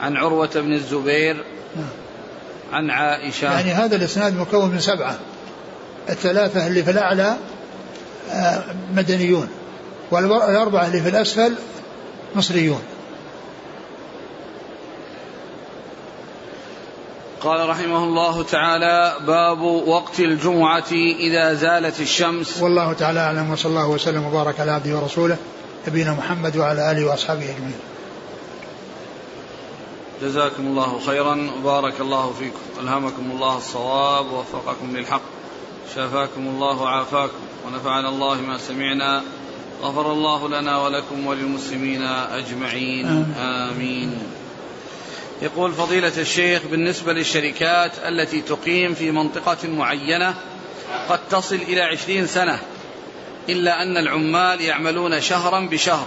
[0.00, 1.44] عن عروة بن الزبير
[1.76, 1.88] نعم.
[2.72, 3.52] عن عائشة.
[3.52, 5.18] يعني هذا الإسناد مكون من سبعة.
[6.08, 7.36] الثلاثة اللي في الأعلى
[8.30, 8.62] آه،
[8.94, 9.48] مدنيون
[10.10, 11.54] والأربعة اللي في الأسفل
[12.34, 12.82] مصريون.
[17.42, 22.62] قال رحمه الله تعالى باب وقت الجمعة إذا زالت الشمس.
[22.62, 25.36] والله تعالى أعلم وصلى الله وسلم وبارك على عبده ورسوله
[25.88, 27.80] نبينا محمد وعلى آله وأصحابه أجمعين.
[30.22, 32.58] جزاكم الله خيرا وبارك الله فيكم.
[32.82, 35.22] ألهمكم الله الصواب ووفقكم للحق
[35.94, 39.22] شافاكم الله وعافاكم ونفعنا الله ما سمعنا
[39.82, 43.06] غفر الله لنا ولكم وللمسلمين أجمعين.
[43.06, 44.41] آمين, آمين.
[45.42, 50.34] يقول فضيلة الشيخ بالنسبة للشركات التي تقيم في منطقة معينة
[51.08, 52.58] قد تصل إلى عشرين سنة
[53.48, 56.06] إلا أن العمال يعملون شهرا بشهر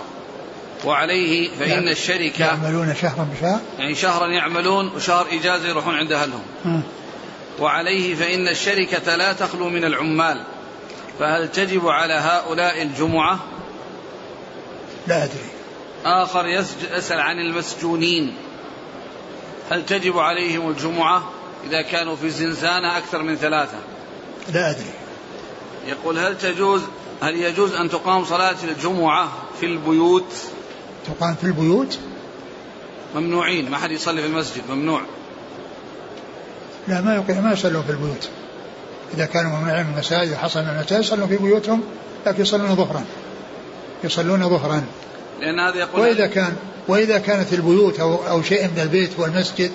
[0.85, 6.83] وعليه فإن يعني الشركة يعملون شهرا بشهر؟ يعني شهرا يعملون وشهر إجازة يروحون عند أهلهم.
[7.59, 10.43] وعليه فإن الشركة لا تخلو من العمال
[11.19, 13.39] فهل تجب على هؤلاء الجمعة؟
[15.07, 15.49] لا أدري.
[16.05, 16.47] آخر
[16.97, 18.35] يسأل عن المسجونين.
[19.69, 21.29] هل تجب عليهم الجمعة
[21.67, 23.77] إذا كانوا في زنزانة أكثر من ثلاثة؟
[24.53, 24.93] لا أدري.
[25.87, 26.81] يقول هل تجوز
[27.21, 30.33] هل يجوز أن تقام صلاة الجمعة في البيوت؟
[31.07, 31.99] تقام في البيوت؟
[33.15, 35.01] ممنوعين ما حد يصلي في المسجد ممنوع.
[36.87, 38.29] لا ما يقيم ما يصلون في البيوت.
[39.13, 41.83] إذا كانوا ممنوعين من المساجد وحصل من المساجد يصلون في بيوتهم
[42.25, 43.05] لكن يصلون ظهرا.
[44.03, 44.83] يصلون ظهرا.
[45.41, 46.55] لأن هذا يقول وإذا كان
[46.87, 49.71] وإذا كانت البيوت أو, أو شيء من البيت والمسجد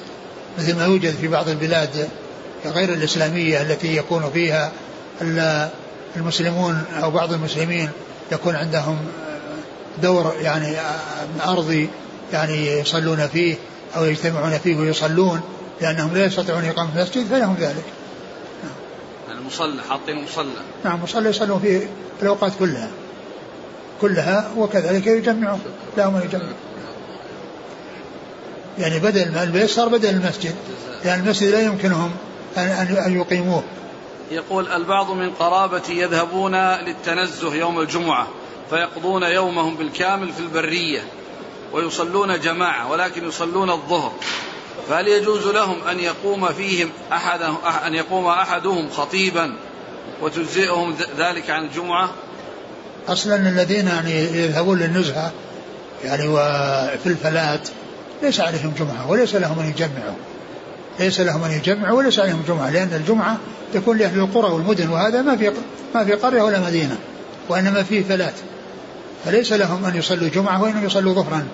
[0.58, 2.08] مثل ما يوجد في بعض البلاد
[2.66, 4.72] غير الإسلامية التي يكون فيها
[6.16, 7.90] المسلمون أو بعض المسلمين
[8.32, 8.98] يكون عندهم
[10.02, 10.76] دور يعني
[11.46, 11.88] أرضي
[12.32, 13.56] يعني يصلون فيه
[13.96, 15.40] أو يجتمعون فيه ويصلون
[15.80, 17.84] لأنهم لا يستطيعون إقامة المسجد فلهم ذلك.
[19.30, 20.50] المصلى حاطين مصلى.
[20.84, 21.88] نعم مصلى يصلون فيه
[22.22, 22.88] الأوقات كلها.
[24.01, 25.61] كلها وكذلك يجمعون.
[25.96, 26.55] لهم يجمعون.
[28.78, 30.55] يعني بدل البيت صار بدل المسجد.
[31.05, 32.11] لأن المسجد لا يمكنهم
[32.57, 33.62] أن, أن يقيموه.
[34.30, 38.26] يقول البعض من قرابتي يذهبون للتنزه يوم الجمعة
[38.70, 41.03] فيقضون يومهم بالكامل في البرية
[41.72, 44.12] ويصلون جماعة ولكن يصلون الظهر.
[44.88, 47.42] فهل يجوز لهم أن يقوم فيهم أحد
[47.86, 49.57] أن يقوم أحدهم خطيبا
[50.22, 52.11] وتجزئهم ذلك عن الجمعة؟
[53.11, 55.32] أصلا الذين يعني يذهبون للنزهة
[56.04, 57.68] يعني وفي الفلات
[58.22, 60.16] ليس عليهم جمعة وليس لهم أن يجمعوا.
[61.00, 63.38] ليس لهم أن يجمعوا وليس عليهم جمعة لأن الجمعة
[63.74, 65.52] تكون لأهل القرى والمدن وهذا ما في
[65.94, 66.96] ما في قرية ولا مدينة
[67.48, 68.34] وإنما فيه فلات.
[69.24, 71.48] فليس لهم أن يصلوا جمعة وإنما يصلوا ظهرا.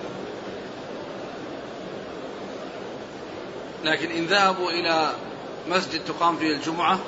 [3.83, 5.11] لكن إن ذهبوا إلى
[5.69, 6.99] مسجد تقام فيه الجمعة؟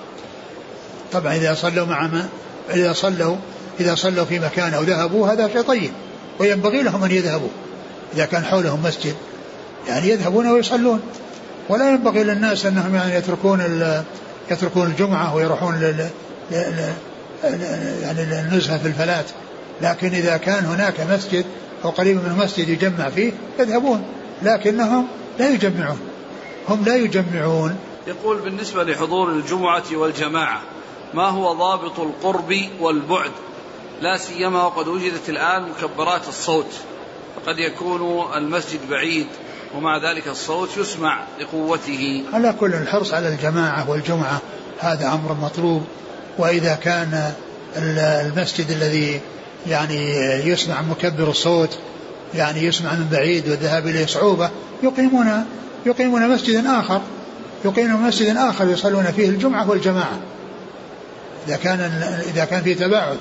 [1.12, 2.30] طبعا إذا صلوا مع ما
[2.70, 3.36] إذا صلوا
[3.80, 5.92] إذا صلوا في مكان أو ذهبوا هذا شيء طيب.
[6.40, 7.50] وينبغي لهم أن يذهبوا.
[8.14, 9.16] إذا كان حولهم مسجد
[9.88, 11.02] يعني يذهبون ويصلون.
[11.70, 13.62] ولا ينبغي للناس أنهم يعني يتركون
[14.52, 15.82] يتركون الجمعة ويروحون
[18.02, 19.26] يعني النزهة في الفلات.
[19.82, 21.46] لكن إذا كان هناك مسجد
[21.86, 24.04] أو قريب من مسجد يجمع فيه يذهبون.
[24.42, 25.08] لكنهم
[25.40, 26.00] لا يجمعون.
[26.70, 27.76] هم لا يجمعون.
[28.08, 30.62] يقول بالنسبة لحضور الجمعة والجماعة
[31.14, 33.32] ما هو ضابط القرب والبعد؟
[34.02, 36.74] لا سيما وقد وجدت الآن مكبرات الصوت
[37.36, 39.28] فقد يكون المسجد بعيد
[39.76, 42.24] ومع ذلك الصوت يسمع لقوته.
[42.34, 44.42] على كل الحرص على الجماعة والجمعة
[44.80, 45.84] هذا أمر مطلوب.
[46.38, 47.34] وإذا كان
[47.78, 49.22] المسجد الذي
[49.68, 51.78] يعني يسمع مكبر الصوت
[52.36, 54.50] يعني يسمع من بعيد والذهاب إليه صعوبة
[54.84, 55.46] يقيمون
[55.86, 57.02] يقيمون مسجدا آخر.
[57.66, 60.20] يقيمون مسجدا آخر يصلون فيه الجمعة والجماعة.
[61.48, 61.80] إذا كان
[62.34, 63.18] إذا كان في تباعد.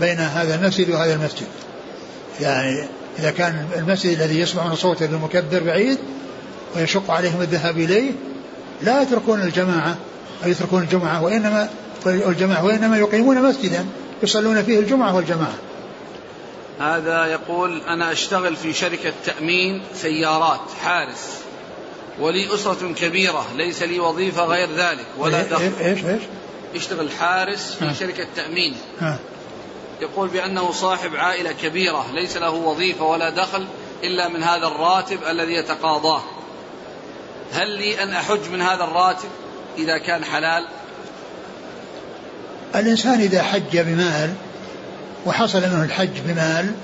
[0.00, 1.46] بين هذا المسجد وهذا المسجد.
[2.40, 2.88] يعني
[3.18, 5.98] إذا كان المسجد الذي يسمعون صوته بالمكبر بعيد
[6.76, 8.12] ويشق عليهم الذهاب إليه
[8.82, 9.96] لا يتركون الجماعة
[10.44, 11.68] أو يتركون الجمعه وإنما
[12.06, 13.86] الجماعه وإنما يقيمون مسجدا
[14.22, 15.54] يصلون فيه الجمعة والجماعة.
[16.80, 21.30] هذا يقول أنا أشتغل في شركة تأمين سيارات حارس
[22.20, 25.70] ولي أسرة كبيرة ليس لي وظيفة غير ذلك ولا إيه، دخل.
[25.80, 26.22] إيش إيش؟
[26.74, 28.74] يشتغل حارس في شركة تأمين.
[30.00, 33.66] يقول بأنه صاحب عائلة كبيرة ليس له وظيفة ولا دخل
[34.04, 36.22] إلا من هذا الراتب الذي يتقاضاه.
[37.52, 39.28] هل لي أن أحج من هذا الراتب
[39.78, 40.66] إذا كان حلال؟
[42.74, 44.34] الإنسان إذا حج بمال
[45.26, 46.74] وحصل منه الحج بمال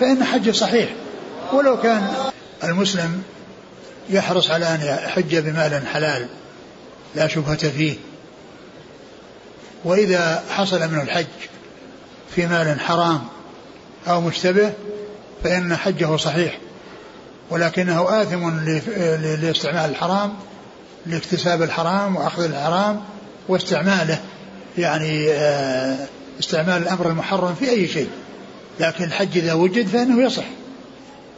[0.00, 0.88] فإن حجه صحيح.
[1.52, 2.14] ولو كان
[2.64, 3.22] المسلم
[4.10, 6.26] يحرص على أن يحج بمال حلال
[7.14, 7.96] لا شبهة فيه.
[9.84, 11.26] وإذا حصل منه الحج
[12.34, 13.20] في مال حرام
[14.08, 14.72] أو مشتبه
[15.44, 16.58] فإن حجه صحيح
[17.50, 18.60] ولكنه آثم
[19.42, 20.34] لاستعمال الحرام
[21.06, 23.00] لاكتساب الحرام وأخذ الحرام
[23.48, 24.20] واستعماله.
[24.78, 26.06] يعني آه
[26.40, 28.08] استعمال الأمر المحرم في أي شيء
[28.80, 30.44] لكن الحج إذا وجد فإنه يصح.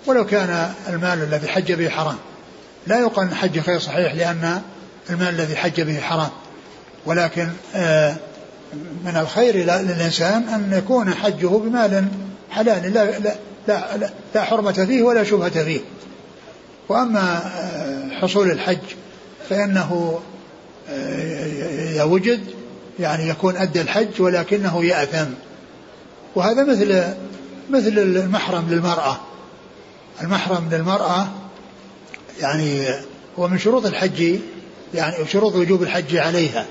[0.07, 2.17] ولو كان المال الذي حج به حرام
[2.87, 4.63] لا يقال أن حج غير صحيح لأن
[5.11, 6.31] المال الذي حج به حرام.
[7.07, 8.17] ولكن آه،
[9.05, 12.09] من الخير للإنسان أن يكون حجه بمال
[12.51, 13.35] حلال لا, لا,
[13.69, 15.81] لا, لا, حرمة فيه ولا شبهة فيه.
[16.89, 18.79] وأما آه، حصول الحج
[19.49, 20.21] فإنه
[20.91, 22.41] آه، إذا وجد
[23.01, 25.31] يعني يكون أدى الحج ولكنه يأثم.
[26.35, 27.05] وهذا مثل
[27.71, 29.21] مثل المحرم للمرأة.
[30.23, 31.29] المحرم للمرأة
[32.41, 32.87] يعني
[33.39, 34.39] هو من شروط الحج
[34.95, 36.67] يعني شروط وجوب الحج عليها.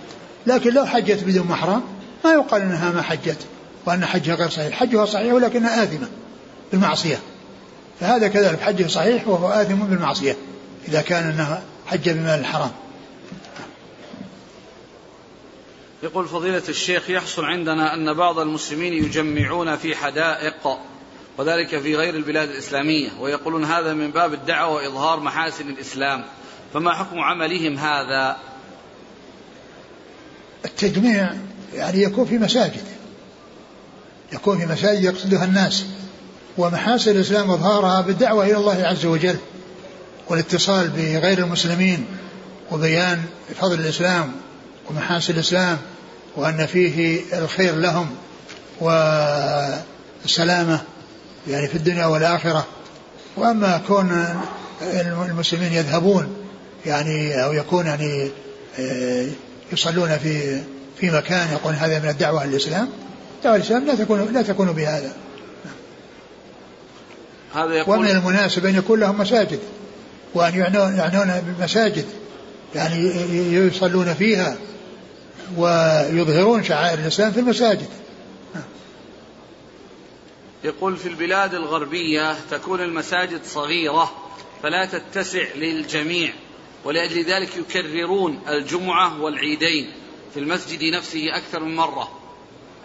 [0.48, 1.82] لكن لو حجت بدون محرم
[2.26, 3.38] ما يقال انها ما حجت
[3.86, 4.74] وأن حجها غير صحيح.
[4.80, 6.08] حجها صحيح ولكنها آثمة
[6.72, 7.20] بالمعصية.
[8.00, 10.36] فهذا كذلك حجه صحيح وهو آثم بالمعصية
[10.88, 12.72] إذا كان أنها حج بمال الحرام.
[16.04, 20.78] يقول فضيلة الشيخ يحصل عندنا أن بعض المسلمين يجمعون في حدائق
[21.38, 26.24] وذلك في غير البلاد الإسلامية ويقولون هذا من باب الدعوة وإظهار محاسن الإسلام.
[26.74, 28.38] فما حكم عملهم هذا؟
[30.66, 31.34] التجميع
[31.76, 32.84] يعني يكون في مساجد.
[34.34, 35.86] يكون في مساجد يقصدها الناس.
[36.58, 39.36] ومحاسن الإسلام إظهارها بالدعوة إلى الله عز وجل
[40.30, 42.06] والاتصال بغير المسلمين
[42.72, 43.24] وبيان
[43.62, 44.32] فضل الإسلام
[44.90, 45.78] ومحاسن الإسلام
[46.36, 48.10] وأن فيه الخير لهم
[48.82, 50.82] والسلامة
[51.48, 52.66] يعني في الدنيا والآخرة.
[53.38, 54.26] وأما كون
[55.30, 56.36] المسلمين يذهبون
[56.86, 58.32] يعني أو يكون يعني
[59.74, 60.62] يصلون في
[61.00, 62.90] في مكان يقول هذا من الدعوة للإسلام
[63.38, 65.16] الدعوة للإسلام لا تكون لا تكون بهذا.
[67.54, 69.60] هذا يقول ومن المناسب أن يكون لهم مساجد
[70.34, 72.06] وأن يعنون يعنون بالمساجد
[72.76, 72.98] يعني
[73.54, 74.58] يصلون فيها
[75.58, 77.88] ويظهرون شعائر الإسلام في المساجد.
[80.64, 84.12] يقول في البلاد الغربية تكون المساجد صغيرة
[84.64, 86.34] فلا تتسع للجميع
[86.86, 89.92] ولأجل ذلك يكررون الجمعة والعيدين.
[90.36, 92.12] في المسجد نفسه أكثر من مرة.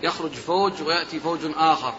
[0.02, 1.94] يخرج فوج ويأتي فوج آخر.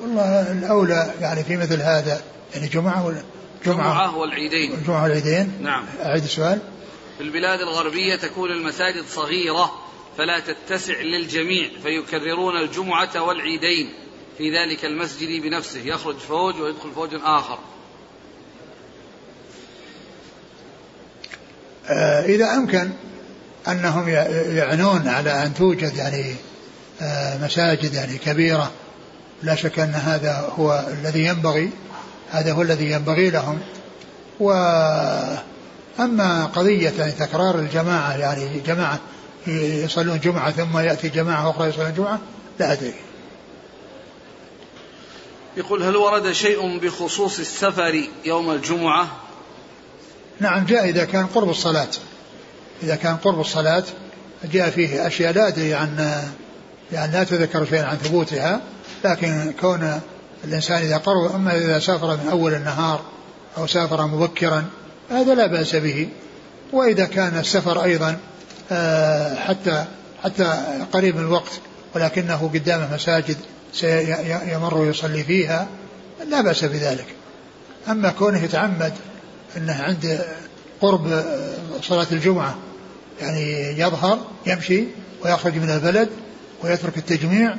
[0.00, 2.22] والله الأولى يعني في مثل هذا
[2.54, 3.22] يعني جمعة ولا
[3.64, 4.74] جمعة, والعيدين.
[4.74, 5.52] الجمعة والعيدين.
[5.62, 5.84] نعم.
[6.02, 6.58] أعيد السؤال.
[7.18, 9.74] في البلاد الغربية تكون المساجد صغيرة
[10.18, 13.92] فلا تتسع للجميع فيكررون الجمعة والعيدين
[14.38, 15.80] في ذلك المسجد بنفسه.
[15.80, 17.58] يخرج فوج ويدخل فوج آخر.
[21.86, 22.90] آه، إذا أمكن
[23.68, 24.08] أنهم
[24.56, 26.34] يعنون على أن توجد يعني
[27.02, 28.70] آه، مساجد يعني كبيرة.
[29.42, 31.70] لا شك أن هذا هو الذي ينبغي
[32.30, 33.60] هذا هو الذي ينبغي لهم.
[34.40, 34.52] و
[36.00, 38.98] أما قضية يعني تكرار الجماعة يعني جماعة
[39.46, 42.18] يصلون جمعة ثم يأتي جماعة أخرى يصلون جمعة
[42.58, 42.94] لا أدري.
[45.56, 49.08] يقول هل ورد شيء بخصوص السفر يوم الجمعة؟
[50.40, 51.88] نعم جاء إذا كان قرب الصلاة.
[52.82, 53.84] إذا كان قرب الصلاة
[54.52, 56.20] جاء فيه أشياء لا أدري عن
[56.92, 58.60] يعني لا تذكر شيئا عن ثبوتها
[59.04, 60.00] لكن كون
[60.44, 63.00] الإنسان إذا قرب أما إذا سافر من أول النهار
[63.58, 64.64] أو سافر مبكرا
[65.10, 66.08] هذا لا بأس به.
[66.72, 68.16] وإذا كان السفر أيضا
[68.72, 69.84] آه، حتى
[70.24, 71.52] حتى قريب من الوقت
[71.94, 73.36] ولكنه قدامه مساجد
[73.72, 75.66] سيمر ويصلي فيها
[76.28, 77.06] لا بأس بذلك.
[77.88, 78.92] أما كونه يتعمد
[79.56, 80.24] أنه عند
[80.80, 81.24] قرب
[81.82, 82.54] صلاة الجمعة
[83.20, 84.84] يعني يظهر يمشي
[85.24, 86.10] ويخرج من البلد
[86.64, 87.56] ويترك التجميع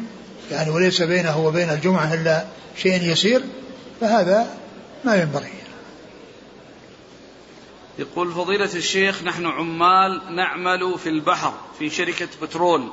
[0.52, 2.46] يعني وليس بينه وبين الجمعة إلا
[2.78, 3.44] شيء يسير
[4.02, 4.58] فهذا
[5.06, 5.52] ما ينبغي.
[8.00, 12.90] يقول فضيلة الشيخ نحن عمال نعمل في البحر في شركة بترول.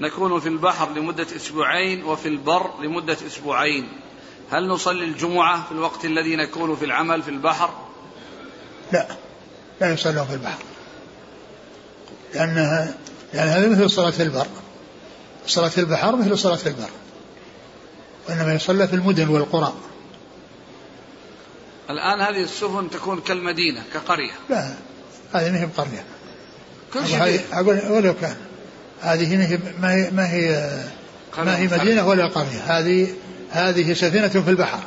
[0.00, 3.88] نكون في البحر لمدة أسبوعين وفي البر لمدة أسبوعين.
[4.50, 7.70] هل نصلي الجمعة في الوقت الذي نكون في العمل في البحر؟
[8.92, 9.06] لا
[9.80, 10.62] لا يصلون في البحر.
[12.34, 12.94] لأنها
[13.34, 14.46] لأن هذا مثل صلاة البر.
[15.46, 16.90] صلاة البحر مثل صلاة البر.
[18.28, 19.72] وإنما يصلى في المدن والقرى.
[21.90, 24.32] الآن هذه السفن تكون كالمدينة كقرية.
[24.50, 24.74] لا
[25.32, 26.04] هذه ما هي بقرية.
[26.94, 28.36] كل شيء أقول ولو كان
[29.00, 30.78] هذه ما هي ما هي ما هي,
[31.38, 32.60] ما هي مدينة ولا قرية.
[32.66, 33.14] هذه
[33.50, 34.80] هذه سفينة في البحر.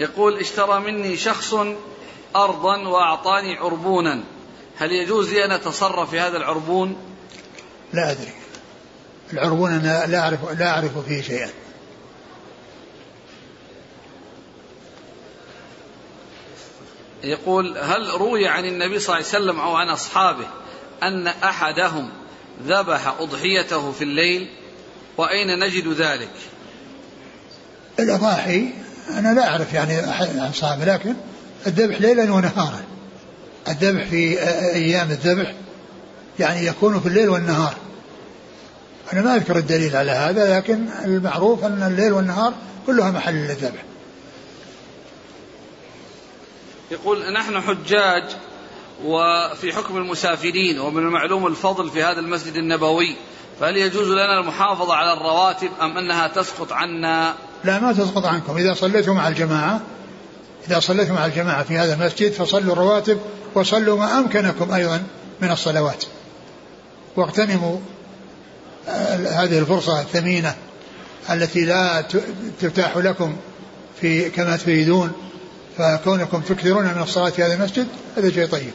[0.00, 1.54] يقول اشترى مني شخص
[2.36, 4.20] أرضا وأعطاني عربونا.
[4.78, 6.96] هل يجوز لي أن أتصرف في هذا العربون؟
[7.92, 8.32] لا أدري.
[9.32, 11.50] العربون أنا لا أعرف لا أعرف فيه شيئا.
[17.24, 20.46] يقول هل روي عن النبي صلى الله عليه وسلم أو عن أصحابه
[21.02, 22.10] أن أحدهم
[22.66, 24.48] ذبح أضحيته في الليل؟
[25.16, 26.30] وأين نجد ذلك؟
[28.00, 28.68] الأضاحي
[29.10, 31.14] أنا لا أعرف يعني أحد عن صحابه لكن
[31.66, 32.80] الذبح ليلا ونهارا.
[33.68, 34.42] الذبح في
[34.74, 35.54] أيام الذبح
[36.38, 37.74] يعني يكون في الليل والنهار.
[39.12, 42.54] أنا ما أذكر الدليل على هذا لكن المعروف أن الليل والنهار
[42.86, 43.84] كلها محل للذبح.
[46.90, 48.24] يقول نحن حجاج
[49.04, 53.16] وفي حكم المسافرين ومن المعلوم الفضل في هذا المسجد النبوي
[53.60, 57.34] فهل يجوز لنا المحافظة على الرواتب أم أنها تسقط عنا؟
[57.64, 58.56] لا ما تسقط عنكم.
[58.56, 59.80] إذا صليتم مع الجماعة
[60.70, 63.18] إذا صليتم مع الجماعة في هذا المسجد فصلوا الرواتب
[63.54, 65.02] وصلوا ما أمكنكم أيضا
[65.40, 66.04] من الصلوات.
[67.16, 67.78] واغتنموا
[69.26, 70.54] هذه الفرصة الثمينة
[71.30, 72.04] التي لا
[72.60, 73.36] تتاح لكم
[74.00, 75.12] في كما تريدون
[75.78, 78.70] فكونكم تكثرون من الصلاة في هذا المسجد هذا شيء طيب.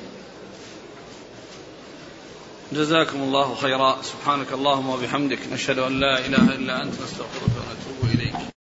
[2.74, 3.98] جزاكم الله خيرا.
[4.04, 5.40] سبحانك اللهم وبحمدك.
[5.54, 8.55] نشهد أن لا إله إلا أنت نستغفرك ونتوب إليك.